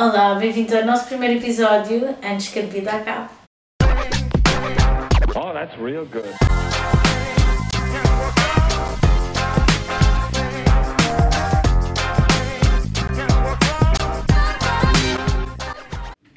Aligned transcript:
Olá, 0.00 0.36
bem-vindos 0.36 0.72
ao 0.74 0.84
nosso 0.84 1.08
primeiro 1.08 1.40
episódio, 1.40 2.14
antes 2.22 2.50
que 2.50 2.60
a 2.60 2.62
vida 2.62 2.92
acabe. 2.92 3.30
Oh, 5.34 5.52
that's 5.52 5.74
real 5.74 6.06
good. 6.06 6.28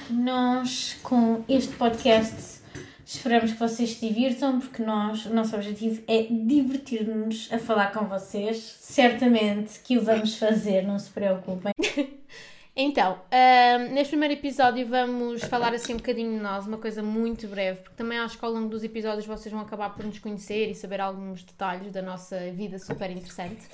Nós, 0.09 0.97
com 1.03 1.43
este 1.47 1.75
podcast, 1.75 2.63
esperamos 3.05 3.51
que 3.51 3.59
vocês 3.59 3.91
se 3.91 4.07
divirtam, 4.07 4.59
porque 4.59 4.81
nós, 4.81 5.27
o 5.27 5.35
nosso 5.35 5.55
objetivo 5.55 6.01
é 6.07 6.23
divertir-nos 6.23 7.47
a 7.53 7.59
falar 7.59 7.93
com 7.93 8.05
vocês. 8.07 8.57
Certamente 8.79 9.81
que 9.83 9.99
o 9.99 10.01
vamos 10.03 10.35
fazer, 10.39 10.81
não 10.81 10.97
se 10.97 11.11
preocupem. 11.11 11.71
Então, 12.75 13.19
ahm, 13.29 13.93
neste 13.93 14.11
primeiro 14.11 14.33
episódio 14.33 14.87
vamos 14.87 15.43
falar 15.43 15.73
assim 15.73 15.93
um 15.93 15.97
bocadinho 15.97 16.37
de 16.37 16.41
nós, 16.41 16.65
uma 16.65 16.77
coisa 16.77 17.03
muito 17.03 17.45
breve, 17.47 17.81
porque 17.81 17.97
também 17.97 18.17
acho 18.17 18.37
que 18.37 18.45
ao 18.45 18.51
longo 18.51 18.69
dos 18.69 18.81
episódios 18.81 19.25
vocês 19.25 19.51
vão 19.51 19.61
acabar 19.61 19.93
por 19.93 20.05
nos 20.05 20.19
conhecer 20.19 20.69
e 20.69 20.75
saber 20.75 21.01
alguns 21.01 21.43
detalhes 21.43 21.91
da 21.91 22.01
nossa 22.01 22.39
vida 22.51 22.79
super 22.79 23.11
interessante. 23.11 23.67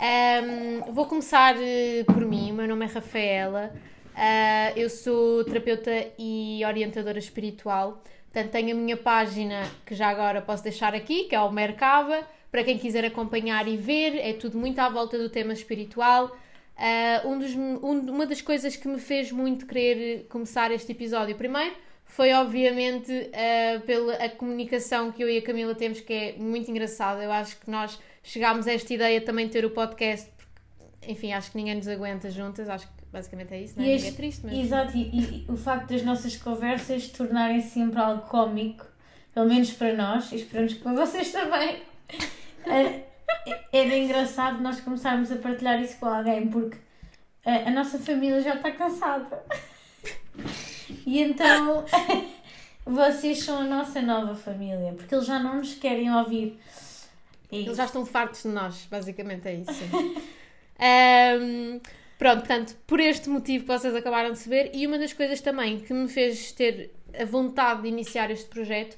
Ahm, 0.00 0.92
vou 0.92 1.04
começar 1.04 1.56
eh, 1.60 2.04
por 2.04 2.24
mim, 2.24 2.52
o 2.52 2.54
meu 2.54 2.66
nome 2.66 2.86
é 2.86 2.88
Rafaela, 2.88 3.70
ah, 4.14 4.72
eu 4.76 4.88
sou 4.88 5.44
terapeuta 5.44 5.90
e 6.18 6.62
orientadora 6.64 7.18
espiritual, 7.18 8.02
portanto 8.32 8.50
tenho 8.50 8.74
a 8.74 8.78
minha 8.78 8.96
página 8.96 9.62
que 9.84 9.94
já 9.94 10.08
agora 10.08 10.40
posso 10.40 10.62
deixar 10.62 10.94
aqui, 10.94 11.24
que 11.24 11.34
é 11.34 11.40
o 11.40 11.50
Mercaba, 11.52 12.26
para 12.50 12.64
quem 12.64 12.78
quiser 12.78 13.04
acompanhar 13.04 13.68
e 13.68 13.76
ver, 13.76 14.16
é 14.16 14.32
tudo 14.32 14.58
muito 14.58 14.78
à 14.78 14.88
volta 14.88 15.18
do 15.18 15.28
tema 15.28 15.52
espiritual. 15.52 16.34
Uh, 16.82 17.28
um 17.28 17.38
dos- 17.38 17.54
um- 17.54 18.10
uma 18.10 18.26
das 18.26 18.42
coisas 18.42 18.74
que 18.74 18.88
me 18.88 18.98
fez 18.98 19.30
muito 19.30 19.66
querer 19.66 20.26
começar 20.28 20.72
este 20.72 20.90
episódio 20.90 21.36
primeiro 21.36 21.76
foi 22.04 22.32
obviamente 22.32 23.12
uh, 23.12 23.80
pela 23.82 24.14
a 24.16 24.28
comunicação 24.30 25.12
que 25.12 25.22
eu 25.22 25.30
e 25.30 25.38
a 25.38 25.42
Camila 25.42 25.76
temos 25.76 26.00
que 26.00 26.12
é 26.12 26.32
muito 26.36 26.68
engraçada. 26.68 27.22
Eu 27.22 27.30
acho 27.30 27.56
que 27.60 27.70
nós 27.70 28.00
chegámos 28.24 28.66
a 28.66 28.72
esta 28.72 28.92
ideia 28.92 29.20
também 29.20 29.46
de 29.46 29.52
ter 29.52 29.64
o 29.64 29.70
podcast 29.70 30.28
porque, 30.36 31.12
enfim, 31.12 31.32
acho 31.32 31.52
que 31.52 31.56
ninguém 31.56 31.76
nos 31.76 31.86
aguenta 31.86 32.28
juntas, 32.30 32.68
acho 32.68 32.86
que 32.88 32.92
basicamente 33.12 33.54
é 33.54 33.60
isso, 33.62 33.74
não 33.78 33.84
é? 33.84 33.88
E 33.88 33.92
este- 33.92 34.08
é 34.08 34.12
triste, 34.12 34.40
mas... 34.44 34.54
Exato, 34.54 34.96
e, 34.96 35.00
e 35.02 35.46
o 35.48 35.56
facto 35.56 35.88
das 35.90 36.02
nossas 36.02 36.36
conversas 36.36 37.06
tornarem 37.08 37.60
sempre 37.60 38.00
algo 38.00 38.22
cómico, 38.26 38.84
pelo 39.32 39.46
menos 39.48 39.70
para 39.72 39.94
nós, 39.94 40.32
e 40.32 40.36
esperamos 40.36 40.74
que 40.74 40.80
para 40.80 40.92
vocês 40.94 41.30
também, 41.30 41.80
eh, 42.66 43.00
era 43.72 43.96
engraçado 43.96 44.60
nós 44.60 44.80
começarmos 44.80 45.30
a 45.32 45.36
partilhar 45.36 45.80
isso 45.80 45.98
com 45.98 46.06
alguém, 46.06 46.48
porque 46.48 46.76
eh, 47.44 47.68
a 47.68 47.70
nossa 47.70 47.98
família 47.98 48.40
já 48.40 48.54
está 48.54 48.70
cansada. 48.70 49.44
E 51.06 51.20
então 51.20 51.84
vocês 52.84 53.40
são 53.40 53.58
a 53.58 53.64
nossa 53.64 54.00
nova 54.00 54.34
família, 54.34 54.92
porque 54.94 55.14
eles 55.14 55.26
já 55.26 55.38
não 55.38 55.56
nos 55.56 55.74
querem 55.74 56.12
ouvir. 56.14 56.58
E 57.50 57.66
Eles 57.66 57.76
já 57.76 57.84
estão 57.84 58.06
fartos 58.06 58.42
de 58.42 58.48
nós, 58.48 58.86
basicamente 58.90 59.46
é 59.46 59.54
isso. 59.54 59.72
Ahm, 60.80 61.80
pronto, 62.18 62.38
portanto, 62.38 62.76
por 62.86 62.98
este 62.98 63.28
motivo 63.28 63.64
que 63.64 63.70
vocês 63.70 63.94
acabaram 63.94 64.32
de 64.32 64.38
saber, 64.38 64.70
e 64.74 64.86
uma 64.86 64.98
das 64.98 65.12
coisas 65.12 65.40
também 65.40 65.78
que 65.78 65.92
me 65.92 66.08
fez 66.08 66.50
ter 66.52 66.94
a 67.16 67.24
vontade 67.26 67.82
de 67.82 67.88
iniciar 67.88 68.30
este 68.30 68.46
projeto 68.48 68.96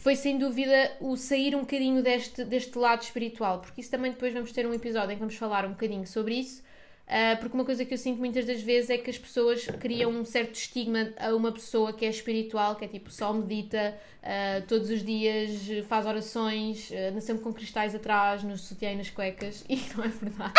foi 0.00 0.16
sem 0.16 0.38
dúvida 0.38 0.92
o 0.98 1.14
sair 1.16 1.54
um 1.54 1.60
bocadinho 1.60 2.02
deste, 2.02 2.42
deste 2.44 2.76
lado 2.76 3.02
espiritual, 3.02 3.60
porque 3.60 3.80
isso 3.80 3.90
também 3.90 4.10
depois 4.10 4.32
vamos 4.32 4.50
ter 4.50 4.66
um 4.66 4.72
episódio 4.72 5.12
em 5.12 5.14
que 5.14 5.20
vamos 5.20 5.36
falar 5.36 5.66
um 5.66 5.70
bocadinho 5.70 6.06
sobre 6.06 6.34
isso. 6.34 6.62
ah, 7.06 7.36
porque 7.38 7.54
uma 7.54 7.64
coisa 7.64 7.84
que 7.84 7.92
eu 7.92 7.98
sinto 7.98 8.18
muitas 8.18 8.46
das 8.46 8.62
vezes 8.62 8.88
é 8.90 8.96
que 8.98 9.10
as 9.10 9.18
pessoas 9.18 9.66
criam 9.78 10.10
um 10.10 10.24
certo 10.24 10.54
estigma 10.54 11.12
a 11.18 11.34
uma 11.34 11.52
pessoa 11.52 11.92
que 11.92 12.06
é 12.06 12.08
espiritual, 12.08 12.76
que 12.76 12.84
é 12.84 12.88
tipo 12.88 13.10
só 13.10 13.32
medita, 13.32 13.94
ah, 14.22 14.62
todos 14.66 14.90
os 14.90 15.04
dias 15.04 15.50
faz 15.86 16.06
orações, 16.06 16.90
uh, 16.90 17.10
anda 17.10 17.20
sempre 17.20 17.42
com 17.42 17.52
cristais 17.52 17.94
atrás, 17.94 18.42
nos 18.42 18.62
sutiã 18.62 18.92
e 18.92 18.96
nas 18.96 19.10
cuecas, 19.10 19.64
e 19.68 19.76
não 19.94 20.04
é 20.04 20.08
verdade. 20.08 20.54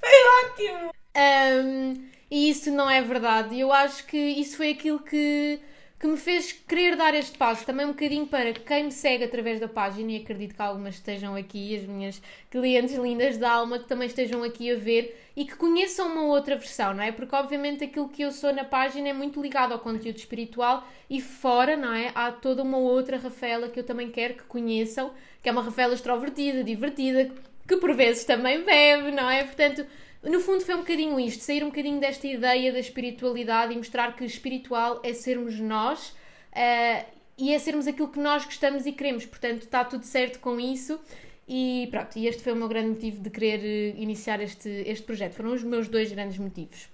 foi 0.00 0.42
ótimo! 0.42 0.92
Um, 1.16 2.08
e 2.30 2.50
isso 2.50 2.70
não 2.70 2.90
é 2.90 3.00
verdade. 3.02 3.54
E 3.54 3.60
eu 3.60 3.72
acho 3.72 4.04
que 4.06 4.16
isso 4.16 4.56
foi 4.56 4.70
aquilo 4.70 4.98
que, 5.00 5.60
que 6.04 6.08
me 6.08 6.18
fez 6.18 6.52
querer 6.52 6.96
dar 6.96 7.14
este 7.14 7.38
passo. 7.38 7.64
Também 7.64 7.86
um 7.86 7.92
bocadinho 7.92 8.26
para 8.26 8.52
quem 8.52 8.84
me 8.84 8.92
segue 8.92 9.24
através 9.24 9.58
da 9.58 9.66
página, 9.66 10.12
e 10.12 10.16
acredito 10.18 10.54
que 10.54 10.60
algumas 10.60 10.96
estejam 10.96 11.34
aqui, 11.34 11.74
as 11.78 11.86
minhas 11.86 12.20
clientes 12.50 12.94
lindas 12.94 13.38
da 13.38 13.50
alma, 13.50 13.78
que 13.78 13.86
também 13.86 14.06
estejam 14.06 14.42
aqui 14.42 14.70
a 14.70 14.76
ver 14.76 15.18
e 15.34 15.46
que 15.46 15.56
conheçam 15.56 16.08
uma 16.08 16.24
outra 16.24 16.56
versão, 16.56 16.92
não 16.92 17.02
é? 17.02 17.10
Porque 17.10 17.34
obviamente 17.34 17.84
aquilo 17.84 18.10
que 18.10 18.20
eu 18.20 18.30
sou 18.32 18.52
na 18.52 18.64
página 18.64 19.08
é 19.08 19.12
muito 19.14 19.40
ligado 19.40 19.72
ao 19.72 19.78
conteúdo 19.78 20.18
espiritual 20.18 20.86
e 21.08 21.22
fora, 21.22 21.74
não 21.74 21.94
é? 21.94 22.12
Há 22.14 22.30
toda 22.30 22.62
uma 22.62 22.76
outra 22.76 23.16
Rafaela 23.16 23.70
que 23.70 23.80
eu 23.80 23.84
também 23.84 24.10
quero 24.10 24.34
que 24.34 24.42
conheçam, 24.42 25.10
que 25.42 25.48
é 25.48 25.52
uma 25.52 25.62
Rafaela 25.62 25.94
extrovertida, 25.94 26.62
divertida, 26.62 27.32
que 27.66 27.78
por 27.78 27.94
vezes 27.94 28.24
também 28.24 28.62
bebe, 28.62 29.10
não 29.10 29.30
é? 29.30 29.42
Portanto, 29.42 29.86
no 30.24 30.40
fundo 30.40 30.64
foi 30.64 30.74
um 30.74 30.78
bocadinho 30.78 31.18
isto, 31.20 31.42
sair 31.42 31.62
um 31.62 31.68
bocadinho 31.68 32.00
desta 32.00 32.26
ideia 32.26 32.72
da 32.72 32.78
espiritualidade 32.78 33.72
e 33.72 33.76
mostrar 33.76 34.16
que 34.16 34.24
espiritual 34.24 35.00
é 35.02 35.12
sermos 35.12 35.58
nós 35.60 36.14
eh, 36.52 37.04
e 37.36 37.52
é 37.52 37.58
sermos 37.58 37.86
aquilo 37.86 38.08
que 38.08 38.18
nós 38.18 38.44
gostamos 38.44 38.86
e 38.86 38.92
queremos. 38.92 39.26
Portanto, 39.26 39.62
está 39.62 39.84
tudo 39.84 40.04
certo 40.04 40.38
com 40.40 40.58
isso. 40.58 40.98
E 41.46 41.88
pronto, 41.90 42.16
e 42.16 42.26
este 42.26 42.42
foi 42.42 42.52
o 42.52 42.56
meu 42.56 42.68
grande 42.68 42.90
motivo 42.90 43.20
de 43.20 43.28
querer 43.28 43.60
eh, 43.62 44.00
iniciar 44.00 44.40
este, 44.40 44.68
este 44.86 45.04
projeto. 45.04 45.34
Foram 45.34 45.52
os 45.52 45.62
meus 45.62 45.88
dois 45.88 46.10
grandes 46.10 46.38
motivos. 46.38 46.88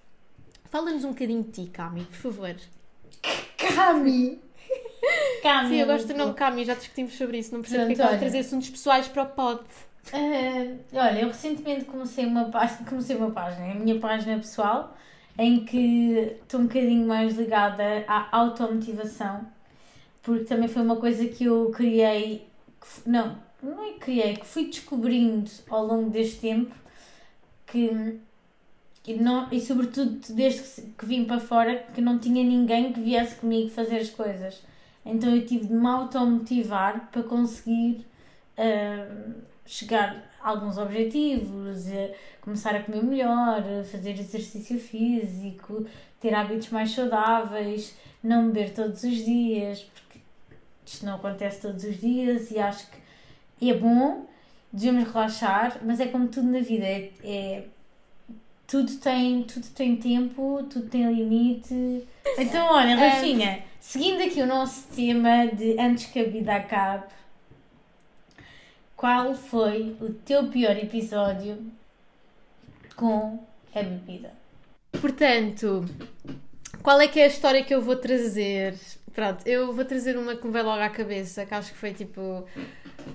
Fala-nos 0.70 1.04
um 1.04 1.10
bocadinho 1.10 1.42
de 1.44 1.50
ti, 1.50 1.70
Cami, 1.70 2.04
por 2.04 2.16
favor. 2.16 2.56
Cami! 3.56 4.40
Cami! 5.42 5.68
Sim, 5.68 5.80
eu 5.80 5.86
gosto 5.86 6.08
do 6.08 6.14
nome 6.14 6.34
Cami, 6.34 6.64
já 6.64 6.74
discutimos 6.74 7.14
sobre 7.14 7.38
isso. 7.38 7.52
Não 7.52 7.60
percebo 7.60 7.86
porque 7.86 8.00
é 8.00 8.04
que 8.04 8.08
vais 8.08 8.20
trazer 8.20 8.38
assuntos 8.38 8.70
pessoais 8.70 9.08
para 9.08 9.22
o 9.22 9.26
pod. 9.26 9.64
Ah, 10.12 10.76
olha, 10.92 11.20
eu 11.20 11.28
recentemente 11.28 11.84
comecei 11.84 12.26
uma 12.26 12.46
página, 12.50 12.84
comecei 12.88 13.16
uma 13.16 13.30
página, 13.30 13.72
a 13.72 13.74
minha 13.74 13.98
página 14.00 14.36
pessoal, 14.38 14.96
em 15.38 15.64
que 15.64 16.36
estou 16.42 16.60
um 16.60 16.64
bocadinho 16.64 17.06
mais 17.06 17.36
ligada 17.36 18.04
à 18.08 18.36
automotivação, 18.36 19.46
porque 20.22 20.44
também 20.44 20.68
foi 20.68 20.82
uma 20.82 20.96
coisa 20.96 21.26
que 21.28 21.44
eu 21.44 21.70
criei, 21.70 22.46
que 22.80 23.08
não, 23.08 23.38
não 23.62 23.82
é 23.84 23.92
que 23.92 24.00
criei, 24.00 24.36
que 24.36 24.46
fui 24.46 24.66
descobrindo 24.66 25.50
ao 25.68 25.86
longo 25.86 26.10
deste 26.10 26.40
tempo, 26.40 26.74
que 27.66 28.20
e, 29.06 29.14
não, 29.14 29.48
e 29.50 29.60
sobretudo 29.60 30.20
desde 30.34 30.82
que, 30.92 31.06
vim 31.06 31.24
para 31.24 31.40
fora, 31.40 31.76
que 31.94 32.00
não 32.00 32.18
tinha 32.18 32.44
ninguém 32.44 32.92
que 32.92 33.00
viesse 33.00 33.36
comigo 33.36 33.70
fazer 33.70 33.98
as 33.98 34.10
coisas. 34.10 34.62
Então 35.04 35.34
eu 35.34 35.46
tive 35.46 35.66
de 35.66 35.72
me 35.72 35.86
automotivar 35.86 37.08
para 37.10 37.22
conseguir 37.22 38.06
ah, 38.58 39.08
chegar 39.70 40.16
a 40.42 40.48
alguns 40.48 40.76
objetivos, 40.78 41.86
eh, 41.86 42.12
começar 42.40 42.74
a 42.74 42.82
comer 42.82 43.04
melhor, 43.04 43.62
eh, 43.64 43.84
fazer 43.84 44.18
exercício 44.18 44.80
físico, 44.80 45.86
ter 46.20 46.34
hábitos 46.34 46.70
mais 46.70 46.90
saudáveis, 46.90 47.94
não 48.22 48.48
beber 48.48 48.74
todos 48.74 49.04
os 49.04 49.24
dias, 49.24 49.82
porque 49.94 50.18
isto 50.84 51.06
não 51.06 51.14
acontece 51.14 51.60
todos 51.60 51.84
os 51.84 52.00
dias 52.00 52.50
e 52.50 52.58
acho 52.58 52.84
que 53.60 53.70
é 53.70 53.74
bom, 53.74 54.26
devemos 54.72 55.04
relaxar, 55.12 55.78
mas 55.84 56.00
é 56.00 56.06
como 56.06 56.26
tudo 56.26 56.48
na 56.50 56.58
vida, 56.60 56.84
é, 56.84 57.10
é- 57.22 57.64
tudo, 58.66 58.92
tem, 58.98 59.42
tudo 59.44 59.66
tem 59.68 59.96
tempo, 59.96 60.64
tudo 60.68 60.88
tem 60.88 61.12
limite. 61.12 62.06
Então, 62.38 62.66
olha, 62.72 62.94
Rafinha, 62.96 63.62
seguindo 63.80 64.20
aqui 64.22 64.40
o 64.42 64.46
nosso 64.46 64.88
tema 64.94 65.46
de 65.46 65.78
antes 65.78 66.06
que 66.06 66.18
a 66.20 66.24
vida 66.24 66.54
acabe, 66.54 67.04
qual 69.00 69.34
foi 69.34 69.96
o 69.98 70.12
teu 70.12 70.48
pior 70.48 70.76
episódio 70.76 71.56
com 72.94 73.42
a 73.74 73.82
bebida? 73.82 74.30
Portanto, 75.00 75.86
qual 76.82 77.00
é 77.00 77.08
que 77.08 77.18
é 77.18 77.24
a 77.24 77.28
história 77.28 77.64
que 77.64 77.74
eu 77.74 77.80
vou 77.80 77.96
trazer? 77.96 78.74
Pronto, 79.14 79.46
eu 79.46 79.72
vou 79.72 79.86
trazer 79.86 80.18
uma 80.18 80.36
que 80.36 80.46
me 80.46 80.52
veio 80.52 80.66
logo 80.66 80.82
à 80.82 80.90
cabeça, 80.90 81.46
que 81.46 81.54
acho 81.54 81.72
que 81.72 81.78
foi 81.78 81.94
tipo. 81.94 82.46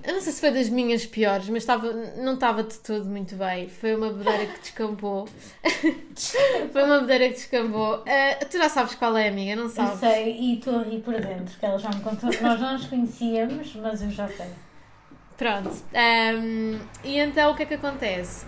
Eu 0.02 0.14
não 0.14 0.20
sei 0.20 0.32
se 0.32 0.40
foi 0.40 0.50
das 0.50 0.68
minhas 0.68 1.06
piores, 1.06 1.48
mas 1.48 1.62
estava, 1.62 1.92
não 2.16 2.34
estava 2.34 2.64
de 2.64 2.80
todo 2.80 3.04
muito 3.04 3.36
bem. 3.36 3.68
Foi 3.68 3.94
uma 3.94 4.12
bebedeira 4.12 4.46
que 4.46 4.60
descampou. 4.62 5.28
foi 6.72 6.82
uma 6.82 6.96
bebedeira 6.96 7.28
que 7.28 7.34
descampou. 7.34 8.02
Ah, 8.08 8.44
tu 8.44 8.58
já 8.58 8.68
sabes 8.68 8.96
qual 8.96 9.16
é, 9.16 9.28
amiga, 9.28 9.54
não 9.54 9.66
Eu 9.66 9.68
sabes? 9.68 10.00
sei 10.00 10.32
e 10.36 10.58
estou 10.58 10.80
a 10.80 10.82
rir 10.82 11.00
por 11.00 11.14
dentro, 11.14 11.44
porque 11.44 11.64
ela 11.64 11.78
já 11.78 11.90
me 11.90 12.00
contou. 12.00 12.28
Nós 12.42 12.60
não 12.60 12.72
nos 12.72 12.86
conhecíamos, 12.86 13.76
mas 13.76 14.02
eu 14.02 14.10
já 14.10 14.26
sei. 14.26 14.65
Pronto. 15.36 15.70
ahm, 15.94 16.78
e 17.04 17.18
então 17.18 17.52
o 17.52 17.54
que 17.56 17.62
é 17.62 17.66
que 17.66 17.74
acontece? 17.74 18.46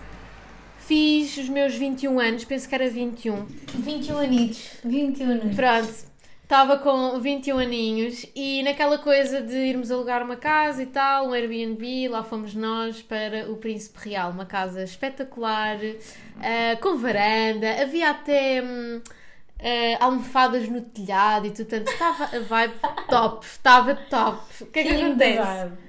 Fiz 0.79 1.37
os 1.37 1.47
meus 1.47 1.75
21 1.75 2.19
anos, 2.19 2.45
penso 2.45 2.67
que 2.67 2.73
era 2.73 2.89
21. 2.89 3.45
21 3.75 4.17
anitos. 4.17 4.69
21 4.83 5.31
anos. 5.31 5.55
Pronto. 5.55 6.09
Estava 6.41 6.79
com 6.79 7.19
21 7.19 7.59
aninhos 7.59 8.25
e 8.35 8.63
naquela 8.63 8.97
coisa 8.97 9.39
de 9.39 9.55
irmos 9.55 9.91
alugar 9.91 10.23
uma 10.23 10.35
casa 10.35 10.81
e 10.81 10.87
tal, 10.87 11.27
um 11.27 11.33
Airbnb, 11.33 12.07
lá 12.07 12.23
fomos 12.23 12.55
nós 12.55 13.03
para 13.03 13.51
o 13.51 13.57
Príncipe 13.57 14.09
Real, 14.09 14.31
uma 14.31 14.47
casa 14.47 14.81
espetacular, 14.81 15.77
uh, 15.77 16.81
com 16.81 16.97
varanda, 16.97 17.79
havia 17.79 18.09
até 18.09 18.63
hum, 18.63 18.99
uh, 18.99 20.03
almofadas 20.03 20.67
no 20.67 20.81
telhado 20.81 21.45
e 21.45 21.51
tudo, 21.51 21.67
portanto 21.67 21.91
estava 21.91 22.23
a 22.35 22.39
vibe 22.39 22.73
top, 23.07 23.45
estava 23.45 23.95
top. 24.09 24.41
O 24.61 24.65
que 24.65 24.79
é 24.79 24.83
que 24.85 25.03
acontece? 25.03 25.88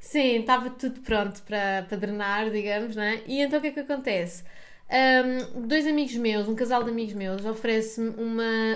Sim, 0.00 0.40
estava 0.40 0.70
tudo 0.70 1.00
pronto 1.00 1.42
para, 1.42 1.84
para 1.88 1.96
drenar, 1.98 2.50
digamos, 2.50 2.96
né? 2.96 3.22
E 3.26 3.40
então 3.40 3.58
o 3.58 3.62
que 3.62 3.68
é 3.68 3.72
que 3.72 3.80
acontece? 3.80 4.42
Um, 4.90 5.66
dois 5.66 5.86
amigos 5.86 6.16
meus, 6.16 6.48
um 6.48 6.54
casal 6.54 6.82
de 6.82 6.90
amigos 6.90 7.14
meus, 7.14 7.44
oferece-me 7.44 8.10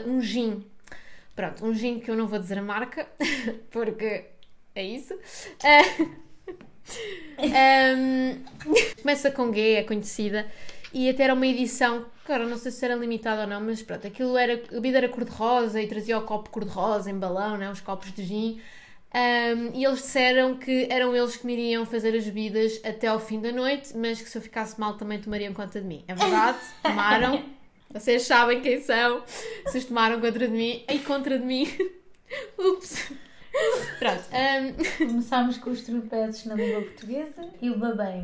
um 0.06 0.20
gin 0.20 0.64
Pronto, 1.36 1.64
um 1.66 1.74
gin 1.74 2.00
que 2.00 2.10
eu 2.10 2.16
não 2.16 2.26
vou 2.28 2.38
dizer 2.38 2.58
a 2.58 2.62
marca, 2.62 3.08
porque 3.70 4.26
é 4.74 4.84
isso. 4.84 5.14
Uh, 7.38 7.96
um, 7.98 8.44
começa 9.00 9.30
com 9.30 9.52
G, 9.52 9.76
é 9.76 9.82
conhecida, 9.82 10.46
e 10.92 11.08
até 11.08 11.24
era 11.24 11.34
uma 11.34 11.46
edição, 11.46 12.06
cara, 12.24 12.46
não 12.46 12.58
sei 12.58 12.70
se 12.70 12.84
era 12.84 12.94
limitada 12.94 13.42
ou 13.42 13.48
não, 13.48 13.60
mas 13.60 13.82
pronto, 13.82 14.06
aquilo 14.06 14.36
era, 14.36 14.54
a 14.54 14.74
bebida 14.74 14.98
era 14.98 15.08
cor-de-rosa 15.08 15.80
e 15.80 15.86
trazia 15.88 16.18
o 16.18 16.22
copo 16.22 16.50
cor-de-rosa 16.50 17.10
em 17.10 17.18
balão, 17.18 17.56
né, 17.56 17.70
os 17.70 17.80
copos 17.80 18.12
de 18.12 18.22
gin. 18.24 18.60
Um, 19.14 19.70
e 19.78 19.84
eles 19.84 20.00
disseram 20.00 20.56
que 20.56 20.88
eram 20.90 21.14
eles 21.14 21.36
que 21.36 21.46
me 21.46 21.52
iriam 21.52 21.86
fazer 21.86 22.16
as 22.16 22.24
bebidas 22.24 22.80
até 22.84 23.06
ao 23.06 23.20
fim 23.20 23.40
da 23.40 23.52
noite, 23.52 23.96
mas 23.96 24.20
que 24.20 24.28
se 24.28 24.36
eu 24.36 24.42
ficasse 24.42 24.78
mal 24.80 24.96
também 24.96 25.20
tomariam 25.20 25.54
conta 25.54 25.80
de 25.80 25.86
mim. 25.86 26.04
É 26.08 26.14
verdade, 26.14 26.58
tomaram. 26.82 27.44
Vocês 27.92 28.22
sabem 28.22 28.60
quem 28.60 28.80
são. 28.80 29.22
Vocês 29.64 29.84
tomaram 29.84 30.20
contra 30.20 30.48
de 30.48 30.52
mim. 30.52 30.84
E 30.88 30.98
contra 30.98 31.38
de 31.38 31.44
mim. 31.44 31.68
Ups. 32.58 33.12
Pronto. 34.00 34.24
Um... 34.32 35.06
Começámos 35.06 35.58
com 35.58 35.70
os 35.70 35.82
tropeços 35.82 36.44
na 36.46 36.56
língua 36.56 36.82
portuguesa 36.82 37.48
e 37.62 37.70
o 37.70 37.78
babém. 37.78 38.20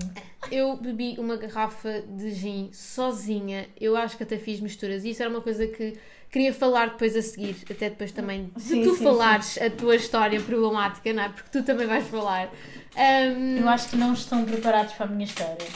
Eu 0.51 0.77
bebi 0.77 1.15
uma 1.19 1.37
garrafa 1.37 2.03
de 2.03 2.33
gin 2.33 2.71
sozinha. 2.73 3.69
Eu 3.81 3.97
acho 3.97 4.17
que 4.17 4.25
até 4.25 4.39
fiz 4.39 4.61
misturas. 4.61 5.05
E 5.05 5.11
isso 5.11 5.23
era 5.23 5.31
uma 5.31 5.41
coisa 5.41 5.69
que 5.69 5.97
queria 6.31 6.53
falar 6.53 6.91
depois 6.91 7.17
a 7.17 7.23
seguir. 7.23 7.57
Até 7.71 7.91
depois 7.91 8.13
também 8.13 8.51
de 8.57 8.63
sim, 8.63 8.83
tu 8.83 8.95
sim, 8.95 9.05
falares 9.05 9.47
sim. 9.47 9.65
a 9.65 9.71
tua 9.71 9.97
história 9.97 10.41
problemática, 10.41 11.13
não 11.13 11.23
é? 11.23 11.29
Porque 11.29 11.51
tu 11.51 11.63
também 11.63 11.87
vais 11.87 12.07
falar. 12.07 12.51
Um... 12.97 13.59
Eu 13.59 13.69
acho 13.69 13.89
que 13.89 13.97
não 13.97 14.13
estão 14.13 14.45
preparados 14.45 14.95
para 14.95 15.07
a 15.07 15.09
minha 15.09 15.25
história. 15.25 15.67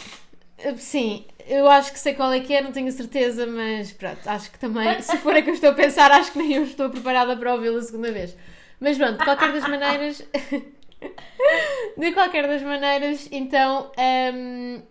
Sim, 0.76 1.26
eu 1.46 1.68
acho 1.68 1.92
que 1.92 1.98
sei 1.98 2.14
qual 2.14 2.32
é 2.32 2.40
que 2.40 2.54
é, 2.54 2.62
não 2.62 2.72
tenho 2.72 2.90
certeza, 2.90 3.46
mas 3.46 3.92
pronto, 3.92 4.26
acho 4.26 4.50
que 4.50 4.58
também, 4.58 5.00
se 5.02 5.18
for 5.18 5.34
a 5.34 5.42
que 5.42 5.50
eu 5.50 5.54
estou 5.54 5.70
a 5.70 5.74
pensar, 5.74 6.10
acho 6.10 6.32
que 6.32 6.38
nem 6.38 6.54
eu 6.54 6.62
estou 6.62 6.88
preparada 6.88 7.36
para 7.36 7.54
ouvi-la 7.54 7.78
a 7.78 7.82
segunda 7.82 8.12
vez. 8.12 8.36
Mas 8.80 8.96
pronto, 8.96 9.18
de 9.18 9.24
qualquer 9.24 9.52
das 9.52 9.68
maneiras. 9.68 10.24
de 11.98 12.12
qualquer 12.12 12.46
das 12.46 12.62
maneiras, 12.62 13.28
então. 13.30 13.90
Um, 14.34 14.82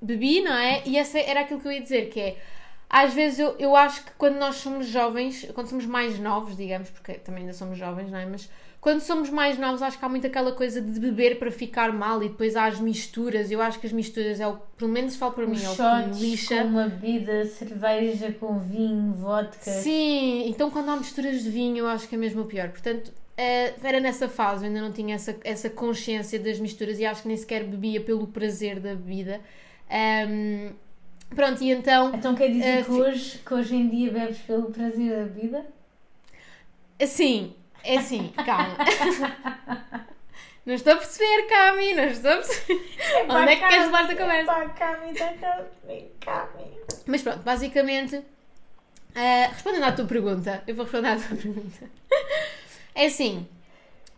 bebi, 0.00 0.40
não 0.40 0.54
é? 0.54 0.82
E 0.86 0.96
essa 0.96 1.18
era 1.18 1.40
aquilo 1.40 1.60
que 1.60 1.68
eu 1.68 1.72
ia 1.72 1.80
dizer, 1.80 2.08
que 2.08 2.20
é. 2.20 2.36
Às 2.90 3.12
vezes 3.12 3.38
eu, 3.38 3.54
eu 3.58 3.76
acho 3.76 4.04
que 4.04 4.12
quando 4.12 4.36
nós 4.36 4.56
somos 4.56 4.86
jovens, 4.86 5.46
quando 5.54 5.68
somos 5.68 5.84
mais 5.84 6.18
novos, 6.18 6.56
digamos, 6.56 6.88
porque 6.88 7.14
também 7.14 7.42
ainda 7.42 7.52
somos 7.52 7.76
jovens, 7.76 8.10
não 8.10 8.18
é? 8.18 8.24
Mas 8.24 8.48
quando 8.80 9.00
somos 9.00 9.28
mais 9.28 9.58
novos, 9.58 9.82
acho 9.82 9.98
que 9.98 10.04
há 10.04 10.08
muito 10.08 10.26
aquela 10.26 10.52
coisa 10.52 10.80
de 10.80 10.98
beber 10.98 11.38
para 11.38 11.50
ficar 11.50 11.92
mal 11.92 12.22
e 12.22 12.28
depois 12.28 12.56
há 12.56 12.64
as 12.64 12.80
misturas. 12.80 13.50
Eu 13.50 13.60
acho 13.60 13.78
que 13.78 13.86
as 13.86 13.92
misturas 13.92 14.40
é 14.40 14.46
o, 14.46 14.56
pelo 14.76 14.90
menos 14.90 15.16
falo 15.16 15.32
para 15.32 15.46
mim, 15.46 15.62
é 15.62 15.68
o 15.68 15.74
que 15.74 16.08
me 16.08 16.20
lixa. 16.20 16.62
Com 16.62 16.68
uma 16.68 16.88
bebida, 16.88 17.44
cerveja 17.44 18.32
com 18.32 18.58
vinho, 18.58 19.12
vodka. 19.12 19.70
Sim, 19.70 20.48
então 20.48 20.70
quando 20.70 20.88
há 20.90 20.96
misturas 20.96 21.42
de 21.42 21.50
vinho, 21.50 21.78
eu 21.78 21.88
acho 21.88 22.08
que 22.08 22.14
é 22.14 22.18
mesmo 22.18 22.42
o 22.42 22.44
pior. 22.46 22.70
Portanto, 22.70 23.12
eh, 23.36 23.74
era 23.82 24.00
nessa 24.00 24.28
fase, 24.28 24.64
eu 24.64 24.68
ainda 24.68 24.80
não 24.80 24.92
tinha 24.92 25.16
essa, 25.16 25.36
essa 25.44 25.68
consciência 25.68 26.38
das 26.38 26.58
misturas 26.58 26.98
e 26.98 27.04
acho 27.04 27.22
que 27.22 27.28
nem 27.28 27.36
sequer 27.36 27.64
bebia 27.64 28.00
pelo 28.00 28.28
prazer 28.28 28.80
da 28.80 28.94
bebida. 28.94 29.40
Um, 29.90 30.70
pronto, 31.34 31.62
e 31.62 31.70
então. 31.70 32.14
Então 32.14 32.34
quer 32.34 32.48
dizer 32.48 32.82
uh, 32.82 32.84
que, 32.84 32.90
hoje, 32.90 33.38
que 33.38 33.54
hoje 33.54 33.76
em 33.76 33.88
dia 33.88 34.10
bebes 34.12 34.38
pelo 34.38 34.70
prazer 34.70 35.16
da 35.16 35.24
bebida? 35.24 35.66
Sim, 37.06 37.54
é 37.84 37.98
assim, 37.98 38.32
calma. 38.44 38.76
não 40.66 40.74
estou 40.74 40.94
a 40.94 40.96
perceber, 40.96 41.46
Cami, 41.48 41.94
não 41.94 42.04
estou 42.04 42.32
a 42.32 42.36
perceber. 42.36 42.90
É 43.14 43.22
Onde 43.22 43.52
é 43.52 43.56
que 43.56 43.68
queres 43.68 43.86
levar 43.86 44.04
a 44.04 44.16
conversa? 44.16 44.52
É 44.52 44.68
Cami, 44.68 45.14
Cami, 45.14 46.10
Cami. 46.20 46.78
Mas 47.06 47.22
pronto, 47.22 47.38
basicamente, 47.40 48.16
uh, 48.16 48.24
respondendo 49.52 49.84
à 49.84 49.92
tua 49.92 50.06
pergunta, 50.06 50.62
eu 50.66 50.74
vou 50.74 50.84
responder 50.84 51.08
à 51.08 51.16
tua 51.16 51.36
pergunta. 51.38 51.90
É 52.94 53.06
assim, 53.06 53.46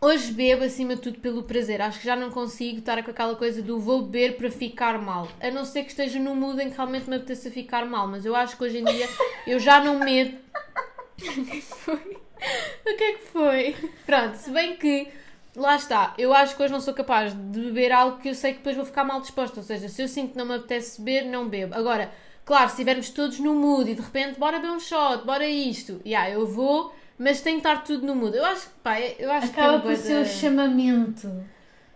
hoje 0.03 0.31
bebo 0.31 0.63
acima 0.63 0.95
de 0.95 1.01
tudo 1.01 1.19
pelo 1.19 1.43
prazer. 1.43 1.79
Acho 1.79 1.99
que 1.99 2.05
já 2.05 2.15
não 2.15 2.31
consigo 2.31 2.79
estar 2.79 3.01
com 3.03 3.11
aquela 3.11 3.35
coisa 3.35 3.61
do 3.61 3.79
vou 3.79 4.01
beber 4.01 4.35
para 4.35 4.49
ficar 4.49 4.99
mal. 4.99 5.27
A 5.39 5.51
não 5.51 5.63
ser 5.63 5.83
que 5.83 5.91
esteja 5.91 6.19
num 6.19 6.35
mood 6.35 6.59
em 6.59 6.71
que 6.71 6.75
realmente 6.75 7.07
me 7.07 7.17
apeteça 7.17 7.51
ficar 7.51 7.85
mal. 7.85 8.07
Mas 8.07 8.25
eu 8.25 8.35
acho 8.35 8.57
que 8.57 8.63
hoje 8.63 8.79
em 8.79 8.83
dia 8.83 9.07
eu 9.45 9.59
já 9.59 9.79
não 9.83 9.99
medo. 9.99 10.37
O 11.23 11.45
que 11.45 11.61
foi? 11.61 12.17
o 12.83 12.97
que 12.97 13.03
é 13.03 13.13
que 13.13 13.23
foi? 13.25 13.75
Pronto, 14.07 14.33
se 14.33 14.49
bem 14.49 14.75
que 14.75 15.07
lá 15.55 15.75
está, 15.75 16.15
eu 16.17 16.33
acho 16.33 16.55
que 16.55 16.63
hoje 16.63 16.73
não 16.73 16.81
sou 16.81 16.95
capaz 16.95 17.31
de 17.31 17.59
beber 17.59 17.91
algo 17.91 18.17
que 18.17 18.29
eu 18.29 18.33
sei 18.33 18.53
que 18.53 18.57
depois 18.57 18.75
vou 18.75 18.85
ficar 18.85 19.03
mal 19.03 19.21
disposta. 19.21 19.59
Ou 19.59 19.63
seja, 19.63 19.87
se 19.87 20.01
eu 20.01 20.07
sinto 20.07 20.31
que 20.31 20.37
não 20.39 20.47
me 20.47 20.55
apetece 20.55 20.99
beber, 20.99 21.29
não 21.29 21.47
bebo. 21.47 21.75
Agora, 21.75 22.11
claro, 22.43 22.69
se 22.69 22.73
estivermos 22.73 23.11
todos 23.11 23.37
no 23.39 23.53
mood 23.53 23.91
e 23.91 23.93
de 23.93 24.01
repente, 24.01 24.39
bora 24.39 24.57
beber 24.57 24.71
um 24.71 24.79
shot, 24.79 25.23
bora 25.23 25.45
isto, 25.45 26.01
yeah, 26.03 26.31
eu 26.31 26.47
vou, 26.47 26.91
mas 27.21 27.39
tem 27.39 27.53
que 27.53 27.67
estar 27.67 27.83
tudo 27.83 28.05
no 28.05 28.15
mood. 28.15 28.35
Eu 28.35 28.43
acho 28.43 28.67
que, 28.67 28.73
pá, 28.81 28.99
eu 28.99 29.31
acho 29.31 29.47
Acaba 29.51 29.79
que. 29.79 29.87
Por 29.87 29.95
ser 29.95 30.21
o 30.21 30.25
chamamento. 30.25 31.31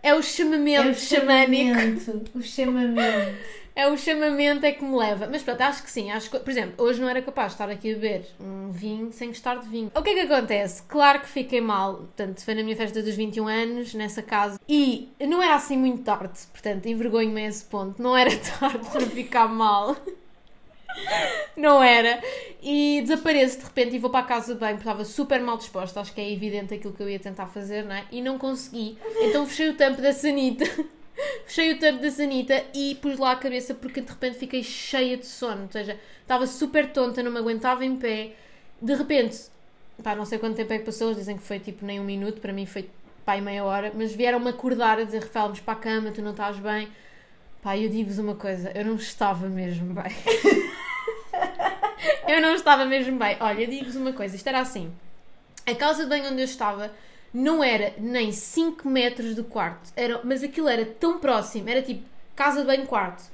É 0.00 0.14
o 0.14 0.22
chamamento, 0.22 0.86
é 0.86 0.90
o 0.90 0.94
chamamento. 0.94 2.24
O 2.32 2.42
chamamento 2.42 3.36
é 3.74 3.88
o 3.88 3.96
chamamento 3.96 4.64
é 4.64 4.70
que 4.70 4.84
me 4.84 4.96
leva. 4.96 5.26
Mas 5.28 5.42
pronto, 5.42 5.60
acho 5.62 5.82
que 5.82 5.90
sim. 5.90 6.12
Acho 6.12 6.30
que, 6.30 6.38
por 6.38 6.48
exemplo, 6.48 6.74
hoje 6.78 7.00
não 7.00 7.08
era 7.08 7.20
capaz 7.20 7.48
de 7.48 7.54
estar 7.54 7.68
aqui 7.68 7.90
a 7.90 7.94
beber 7.94 8.26
um 8.38 8.70
vinho 8.70 9.12
sem 9.12 9.28
gostar 9.28 9.56
de 9.56 9.68
vinho. 9.68 9.90
O 9.96 10.00
que 10.00 10.10
é 10.10 10.14
que 10.14 10.32
acontece? 10.32 10.84
Claro 10.84 11.18
que 11.18 11.28
fiquei 11.28 11.60
mal. 11.60 11.96
Portanto, 11.96 12.44
foi 12.44 12.54
na 12.54 12.62
minha 12.62 12.76
festa 12.76 13.02
dos 13.02 13.16
21 13.16 13.48
anos, 13.48 13.94
nessa 13.94 14.22
casa. 14.22 14.60
E 14.68 15.08
não 15.20 15.42
era 15.42 15.56
assim 15.56 15.76
muito 15.76 16.02
tarde. 16.02 16.38
Portanto, 16.52 16.86
envergonho-me 16.86 17.42
a 17.42 17.48
esse 17.48 17.64
ponto. 17.64 18.00
Não 18.00 18.16
era 18.16 18.30
tarde 18.60 18.88
para 18.92 19.06
ficar 19.06 19.48
mal. 19.48 19.96
não 21.56 21.82
era. 21.82 22.22
E 22.62 23.00
desapareço 23.02 23.58
de 23.58 23.64
repente 23.64 23.96
e 23.96 23.98
vou 23.98 24.10
para 24.10 24.20
a 24.20 24.28
casa 24.28 24.54
bem, 24.54 24.70
porque 24.70 24.80
estava 24.80 25.04
super 25.04 25.40
mal 25.40 25.56
disposta. 25.56 26.00
Acho 26.00 26.12
que 26.12 26.20
é 26.20 26.32
evidente 26.32 26.74
aquilo 26.74 26.92
que 26.92 27.02
eu 27.02 27.08
ia 27.08 27.18
tentar 27.18 27.46
fazer, 27.46 27.84
não 27.84 27.94
é? 27.94 28.04
E 28.10 28.20
não 28.20 28.38
consegui. 28.38 28.98
Então 29.20 29.46
fechei 29.46 29.70
o 29.70 29.76
tampo 29.76 30.00
da 30.00 30.12
sanita. 30.12 30.64
Fechei 31.46 31.72
o 31.72 31.78
tampo 31.78 32.02
da 32.02 32.10
sanita 32.10 32.62
e 32.74 32.94
pus 32.96 33.18
lá 33.18 33.32
a 33.32 33.36
cabeça 33.36 33.72
porque 33.72 34.02
de 34.02 34.10
repente 34.10 34.36
fiquei 34.36 34.62
cheia 34.62 35.16
de 35.16 35.24
sono. 35.24 35.62
Ou 35.62 35.72
seja, 35.72 35.98
estava 36.20 36.46
super 36.46 36.92
tonta, 36.92 37.22
não 37.22 37.30
me 37.30 37.38
aguentava 37.38 37.84
em 37.86 37.96
pé. 37.96 38.32
De 38.82 38.94
repente, 38.94 39.46
pá, 40.02 40.14
não 40.14 40.26
sei 40.26 40.38
quanto 40.38 40.56
tempo 40.56 40.72
é 40.74 40.78
que 40.78 40.84
passou, 40.84 41.08
eles 41.08 41.18
dizem 41.18 41.38
que 41.38 41.42
foi 41.42 41.58
tipo 41.58 41.86
nem 41.86 41.98
um 41.98 42.04
minuto, 42.04 42.40
para 42.40 42.52
mim 42.52 42.66
foi 42.66 42.90
pá, 43.24 43.40
meia 43.40 43.64
hora, 43.64 43.92
mas 43.94 44.12
vieram-me 44.14 44.50
acordar 44.50 44.98
a 44.98 45.04
dizer: 45.04 45.22
Rafael, 45.22 45.46
vamos 45.46 45.60
para 45.60 45.72
a 45.72 45.76
cama, 45.76 46.10
tu 46.10 46.20
não 46.20 46.32
estás 46.32 46.58
bem. 46.58 46.88
Pá, 47.62 47.76
eu 47.76 47.88
digo-vos 47.88 48.18
uma 48.18 48.34
coisa, 48.34 48.70
eu 48.74 48.84
não 48.84 48.96
estava 48.96 49.48
mesmo 49.48 49.94
bem. 49.94 50.12
eu 52.28 52.40
não 52.40 52.54
estava 52.54 52.84
mesmo 52.84 53.18
bem. 53.18 53.36
Olha, 53.40 53.66
digo-vos 53.66 53.96
uma 53.96 54.12
coisa, 54.12 54.36
isto 54.36 54.46
era 54.48 54.60
assim. 54.60 54.92
A 55.66 55.74
casa 55.74 56.04
de 56.04 56.08
banho 56.08 56.30
onde 56.30 56.40
eu 56.40 56.44
estava 56.44 56.92
não 57.32 57.62
era 57.62 57.92
nem 57.98 58.32
5 58.32 58.88
metros 58.88 59.34
do 59.34 59.44
quarto, 59.44 59.92
era, 59.96 60.20
mas 60.24 60.42
aquilo 60.42 60.68
era 60.68 60.86
tão 60.86 61.18
próximo, 61.18 61.68
era 61.68 61.82
tipo 61.82 62.02
casa 62.34 62.60
de 62.60 62.66
banho 62.66 62.86
quarto. 62.86 63.24